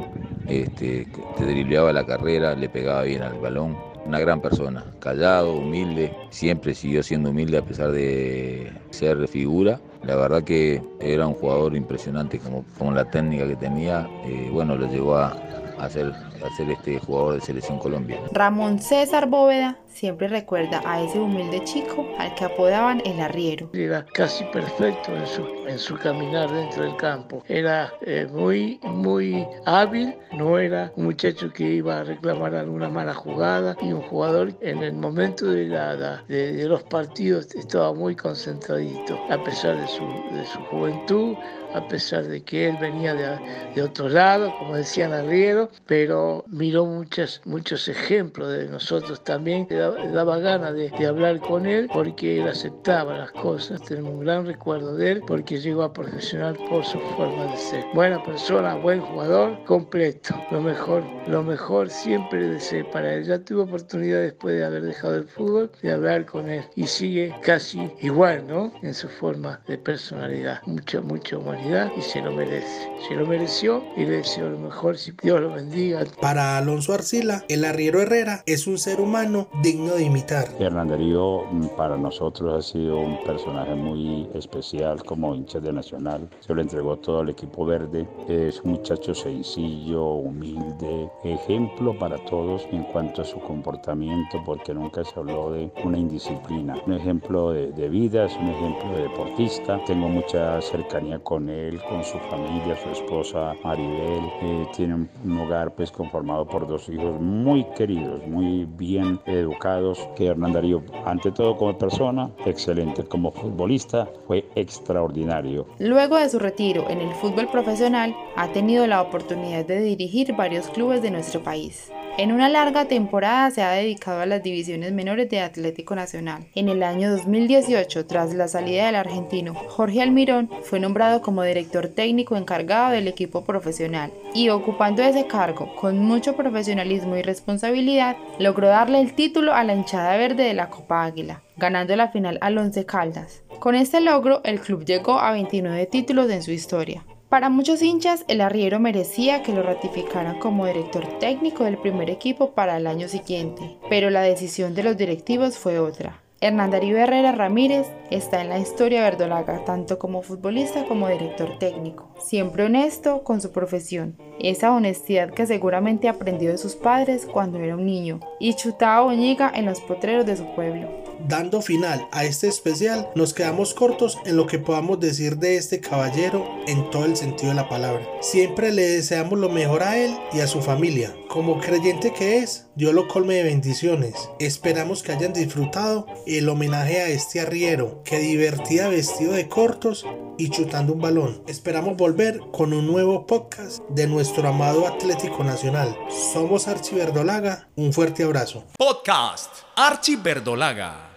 Este, 0.46 1.06
te 1.36 1.44
dribleaba 1.46 1.92
la 1.92 2.04
carrera, 2.04 2.54
le 2.54 2.68
pegaba 2.68 3.02
bien 3.02 3.22
al 3.22 3.38
balón. 3.38 3.76
Una 4.04 4.18
gran 4.20 4.42
persona, 4.42 4.84
callado, 5.00 5.54
humilde, 5.54 6.14
siempre 6.28 6.74
siguió 6.74 7.02
siendo 7.02 7.30
humilde 7.30 7.56
a 7.56 7.62
pesar 7.62 7.90
de 7.92 8.70
ser 8.90 9.26
figura. 9.28 9.80
La 10.02 10.16
verdad 10.16 10.44
que 10.44 10.82
era 11.00 11.26
un 11.26 11.32
jugador 11.32 11.74
impresionante 11.74 12.38
como, 12.38 12.66
como 12.76 12.92
la 12.92 13.10
técnica 13.10 13.46
que 13.46 13.56
tenía, 13.56 14.06
eh, 14.26 14.50
bueno, 14.52 14.76
lo 14.76 14.86
llevó 14.86 15.16
a, 15.16 15.34
a 15.78 15.88
ser, 15.88 16.12
a 16.12 16.56
ser 16.56 16.70
este 16.70 16.98
jugador 16.98 17.34
de 17.34 17.40
selección 17.40 17.78
colombiana. 17.78 18.28
Ramón 18.32 18.78
César 18.78 19.28
Bóveda 19.28 19.78
siempre 19.88 20.28
recuerda 20.28 20.82
a 20.84 21.00
ese 21.02 21.18
humilde 21.18 21.62
chico 21.64 22.06
al 22.18 22.34
que 22.34 22.44
apodaban 22.44 23.00
el 23.04 23.20
arriero. 23.20 23.70
Era 23.72 24.04
casi 24.12 24.44
perfecto 24.46 25.14
en 25.16 25.26
su, 25.26 25.46
en 25.68 25.78
su 25.78 25.96
caminar 25.96 26.50
dentro 26.50 26.82
del 26.82 26.96
campo. 26.96 27.42
Era 27.48 27.92
eh, 28.02 28.26
muy, 28.32 28.80
muy 28.82 29.46
hábil, 29.66 30.14
no 30.32 30.58
era 30.58 30.92
un 30.96 31.04
muchacho 31.04 31.50
que 31.52 31.64
iba 31.64 32.00
a 32.00 32.04
reclamar 32.04 32.54
alguna 32.54 32.88
mala 32.88 33.14
jugada 33.14 33.76
y 33.80 33.92
un 33.92 34.02
jugador 34.02 34.52
en 34.60 34.82
el 34.82 34.94
momento 34.94 35.46
de, 35.46 35.66
la, 35.66 35.96
de, 36.28 36.52
de 36.52 36.68
los 36.68 36.82
partidos 36.84 37.54
estaba 37.54 37.94
muy 37.94 38.16
concentradito, 38.16 39.18
a 39.30 39.42
pesar 39.44 39.76
de 39.76 39.86
su, 39.86 40.04
de 40.34 40.44
su 40.46 40.58
juventud, 40.70 41.36
a 41.74 41.86
pesar 41.88 42.24
de 42.24 42.42
que 42.42 42.68
él 42.68 42.76
venía 42.80 43.14
de, 43.14 43.38
de 43.74 43.82
otro 43.82 44.08
lado, 44.08 44.54
como 44.58 44.76
decían 44.76 45.12
arriero, 45.12 45.68
pero 45.86 46.44
miró 46.46 46.86
muchas, 46.86 47.40
muchos 47.44 47.88
ejemplos 47.88 48.52
de 48.52 48.68
nosotros 48.68 49.22
también. 49.24 49.66
Le 49.68 49.76
daba, 49.76 50.06
daba 50.06 50.38
ganas 50.38 50.74
de, 50.74 50.90
de 50.90 51.06
hablar 51.06 51.40
con 51.40 51.66
él 51.66 51.90
porque 51.92 52.40
él 52.40 52.48
aceptaba 52.48 53.18
las 53.18 53.32
cosas. 53.32 53.82
Tenemos 53.82 54.12
un 54.12 54.20
gran 54.20 54.46
recuerdo 54.46 54.94
de 54.96 55.12
él 55.12 55.22
porque 55.26 55.58
llegó 55.58 55.82
a 55.82 55.92
profesional 55.92 56.56
por 56.68 56.84
su 56.84 57.00
forma 57.16 57.44
de 57.46 57.56
ser. 57.56 57.84
Buena 57.92 58.22
persona, 58.22 58.76
buen 58.76 59.00
jugador, 59.00 59.62
completo. 59.64 60.34
Lo 60.52 60.60
mejor, 60.60 61.02
lo 61.26 61.42
mejor 61.42 61.90
siempre 61.90 62.48
deseo 62.48 62.88
para 62.92 63.14
él. 63.14 63.24
Ya 63.24 63.38
tuve 63.40 63.62
oportunidad 63.62 64.20
después 64.20 64.56
de 64.56 64.64
haber 64.64 64.82
dejado 64.82 65.16
el 65.16 65.24
fútbol 65.24 65.70
de 65.82 65.92
hablar 65.92 66.24
con 66.24 66.48
él 66.48 66.64
y 66.76 66.86
sigue 66.86 67.34
casi 67.42 67.90
igual, 68.00 68.46
¿no? 68.46 68.72
En 68.82 68.94
su 68.94 69.08
forma 69.08 69.60
de 69.66 69.76
personalidad. 69.76 70.60
Mucha, 70.66 71.00
mucha 71.00 71.36
humanidad 71.36 71.63
y 71.96 72.02
se 72.02 72.20
lo 72.20 72.30
merece. 72.30 72.90
Se 73.08 73.14
lo 73.14 73.26
mereció 73.26 73.82
y 73.96 74.00
le 74.00 74.18
deseo 74.18 74.50
lo 74.50 74.58
mejor. 74.58 74.98
Si 74.98 75.12
Dios 75.22 75.40
lo 75.40 75.50
bendiga. 75.50 76.04
Para 76.20 76.58
Alonso 76.58 76.92
Arcila, 76.92 77.44
el 77.48 77.64
arriero 77.64 78.02
Herrera 78.02 78.42
es 78.44 78.66
un 78.66 78.76
ser 78.76 79.00
humano 79.00 79.48
digno 79.62 79.94
de 79.94 80.04
imitar. 80.04 80.46
Hernán 80.58 80.88
Darío 80.88 81.44
mm, 81.50 81.68
para 81.76 81.96
nosotros 81.96 82.52
ha 82.52 82.72
sido 82.72 82.98
un 82.98 83.22
personaje 83.24 83.74
muy 83.74 84.28
especial 84.34 85.02
como 85.04 85.34
hincha 85.34 85.58
de 85.58 85.72
Nacional. 85.72 86.28
Se 86.40 86.54
lo 86.54 86.60
entregó 86.60 86.98
todo 86.98 87.20
al 87.20 87.30
equipo 87.30 87.64
verde. 87.64 88.06
Es 88.28 88.60
un 88.60 88.72
muchacho 88.72 89.14
sencillo, 89.14 90.04
humilde, 90.04 91.10
ejemplo 91.24 91.98
para 91.98 92.18
todos 92.26 92.66
en 92.72 92.82
cuanto 92.84 93.22
a 93.22 93.24
su 93.24 93.38
comportamiento, 93.40 94.42
porque 94.44 94.74
nunca 94.74 95.02
se 95.02 95.18
habló 95.18 95.50
de 95.50 95.70
una 95.82 95.98
indisciplina. 95.98 96.76
Un 96.86 96.92
ejemplo 96.92 97.52
de, 97.52 97.72
de 97.72 97.88
vida, 97.88 98.26
es 98.26 98.36
un 98.36 98.50
ejemplo 98.50 98.90
de 98.96 99.02
deportista. 99.04 99.82
Tengo 99.86 100.08
mucha 100.08 100.60
cercanía 100.60 101.18
con 101.20 101.48
él, 101.48 101.53
con 101.88 102.04
su 102.04 102.18
familia, 102.30 102.76
su 102.82 102.90
esposa 102.90 103.54
Maribel. 103.62 104.24
Eh, 104.42 104.66
tiene 104.76 104.94
un 104.94 105.38
hogar 105.38 105.74
pues 105.74 105.90
conformado 105.90 106.46
por 106.46 106.66
dos 106.66 106.88
hijos 106.88 107.20
muy 107.20 107.64
queridos, 107.76 108.26
muy 108.26 108.64
bien 108.64 109.20
educados. 109.26 110.08
Que 110.16 110.26
Hernán 110.26 110.52
Darío, 110.52 110.82
ante 111.04 111.32
todo 111.32 111.56
como 111.56 111.76
persona, 111.78 112.30
excelente. 112.44 113.04
Como 113.04 113.32
futbolista, 113.32 114.08
fue 114.26 114.44
extraordinario. 114.54 115.66
Luego 115.78 116.16
de 116.16 116.28
su 116.28 116.38
retiro 116.38 116.88
en 116.88 117.00
el 117.00 117.14
fútbol 117.14 117.48
profesional, 117.48 118.14
ha 118.36 118.48
tenido 118.48 118.86
la 118.86 119.02
oportunidad 119.02 119.64
de 119.64 119.80
dirigir 119.80 120.34
varios 120.34 120.68
clubes 120.68 121.02
de 121.02 121.10
nuestro 121.10 121.42
país. 121.42 121.90
En 122.16 122.30
una 122.30 122.48
larga 122.48 122.84
temporada 122.84 123.50
se 123.50 123.62
ha 123.62 123.72
dedicado 123.72 124.20
a 124.20 124.26
las 124.26 124.40
divisiones 124.40 124.92
menores 124.92 125.28
de 125.30 125.40
Atlético 125.40 125.96
Nacional. 125.96 126.46
En 126.54 126.68
el 126.68 126.84
año 126.84 127.10
2018, 127.10 128.06
tras 128.06 128.32
la 128.34 128.46
salida 128.46 128.86
del 128.86 128.94
argentino 128.94 129.52
Jorge 129.54 130.00
Almirón, 130.00 130.48
fue 130.62 130.78
nombrado 130.78 131.22
como 131.22 131.42
director 131.44 131.88
técnico 131.88 132.36
encargado 132.36 132.92
del 132.92 133.08
equipo 133.08 133.44
profesional 133.44 134.12
y 134.34 134.48
ocupando 134.48 135.02
ese 135.02 135.26
cargo 135.26 135.74
con 135.76 135.98
mucho 135.98 136.34
profesionalismo 136.36 137.16
y 137.16 137.22
responsabilidad, 137.22 138.16
logró 138.38 138.68
darle 138.68 139.00
el 139.00 139.14
título 139.14 139.54
a 139.54 139.64
la 139.64 139.74
hinchada 139.74 140.16
verde 140.16 140.44
de 140.44 140.54
la 140.54 140.70
Copa 140.70 141.04
Águila, 141.04 141.42
ganando 141.56 141.94
la 141.96 142.08
final 142.08 142.38
al 142.40 142.58
Once 142.58 142.84
Caldas. 142.84 143.42
Con 143.60 143.74
este 143.74 144.00
logro, 144.00 144.40
el 144.44 144.60
club 144.60 144.84
llegó 144.84 145.18
a 145.18 145.32
29 145.32 145.86
títulos 145.86 146.30
en 146.30 146.42
su 146.42 146.50
historia. 146.50 147.04
Para 147.28 147.48
muchos 147.48 147.82
hinchas, 147.82 148.24
el 148.28 148.40
arriero 148.40 148.78
merecía 148.78 149.42
que 149.42 149.52
lo 149.52 149.62
ratificaran 149.62 150.38
como 150.38 150.66
director 150.66 151.18
técnico 151.18 151.64
del 151.64 151.78
primer 151.78 152.08
equipo 152.08 152.52
para 152.52 152.76
el 152.76 152.86
año 152.86 153.08
siguiente, 153.08 153.76
pero 153.90 154.08
la 154.10 154.22
decisión 154.22 154.74
de 154.74 154.84
los 154.84 154.96
directivos 154.96 155.58
fue 155.58 155.80
otra. 155.80 156.23
Hernán 156.44 156.70
Darío 156.70 156.98
Herrera 156.98 157.32
Ramírez 157.32 157.86
está 158.10 158.42
en 158.42 158.50
la 158.50 158.58
historia 158.58 159.02
verdolaga 159.02 159.64
tanto 159.64 159.98
como 159.98 160.20
futbolista 160.20 160.84
como 160.84 161.08
director 161.08 161.58
técnico, 161.58 162.14
siempre 162.22 162.64
honesto 162.64 163.24
con 163.24 163.40
su 163.40 163.50
profesión, 163.50 164.18
esa 164.38 164.70
honestidad 164.72 165.30
que 165.30 165.46
seguramente 165.46 166.06
aprendió 166.06 166.50
de 166.50 166.58
sus 166.58 166.74
padres 166.74 167.24
cuando 167.24 167.60
era 167.60 167.76
un 167.76 167.86
niño 167.86 168.20
y 168.38 168.52
chutaba 168.52 169.04
boñiga 169.04 169.50
en 169.54 169.64
los 169.64 169.80
potreros 169.80 170.26
de 170.26 170.36
su 170.36 170.44
pueblo. 170.54 170.90
Dando 171.26 171.62
final 171.62 172.06
a 172.12 172.26
este 172.26 172.48
especial, 172.48 173.08
nos 173.14 173.32
quedamos 173.32 173.72
cortos 173.72 174.18
en 174.26 174.36
lo 174.36 174.46
que 174.46 174.58
podamos 174.58 175.00
decir 175.00 175.38
de 175.38 175.56
este 175.56 175.80
caballero 175.80 176.46
en 176.66 176.90
todo 176.90 177.06
el 177.06 177.16
sentido 177.16 177.48
de 177.48 177.54
la 177.54 177.70
palabra. 177.70 178.06
Siempre 178.20 178.70
le 178.70 178.82
deseamos 178.82 179.38
lo 179.38 179.48
mejor 179.48 179.82
a 179.82 179.96
él 179.96 180.14
y 180.34 180.40
a 180.40 180.46
su 180.46 180.60
familia. 180.60 181.16
Como 181.30 181.58
creyente 181.58 182.12
que 182.12 182.36
es, 182.36 182.63
Dios 182.76 182.92
lo 182.92 183.06
colme 183.06 183.34
de 183.34 183.44
bendiciones. 183.44 184.14
Esperamos 184.40 185.02
que 185.04 185.12
hayan 185.12 185.32
disfrutado 185.32 186.06
el 186.26 186.48
homenaje 186.48 187.00
a 187.00 187.08
este 187.08 187.40
arriero 187.40 188.02
que 188.04 188.18
divertía 188.18 188.88
vestido 188.88 189.32
de 189.32 189.48
cortos 189.48 190.04
y 190.38 190.50
chutando 190.50 190.92
un 190.92 191.00
balón. 191.00 191.42
Esperamos 191.46 191.96
volver 191.96 192.40
con 192.52 192.72
un 192.72 192.86
nuevo 192.88 193.26
podcast 193.26 193.78
de 193.90 194.08
nuestro 194.08 194.48
amado 194.48 194.88
Atlético 194.88 195.44
Nacional. 195.44 195.96
Somos 196.32 196.66
Archie 196.66 196.98
Verdolaga. 196.98 197.68
Un 197.76 197.92
fuerte 197.92 198.24
abrazo. 198.24 198.64
Podcast 198.76 199.50
Archie 199.76 200.16
Verdolaga. 200.16 201.13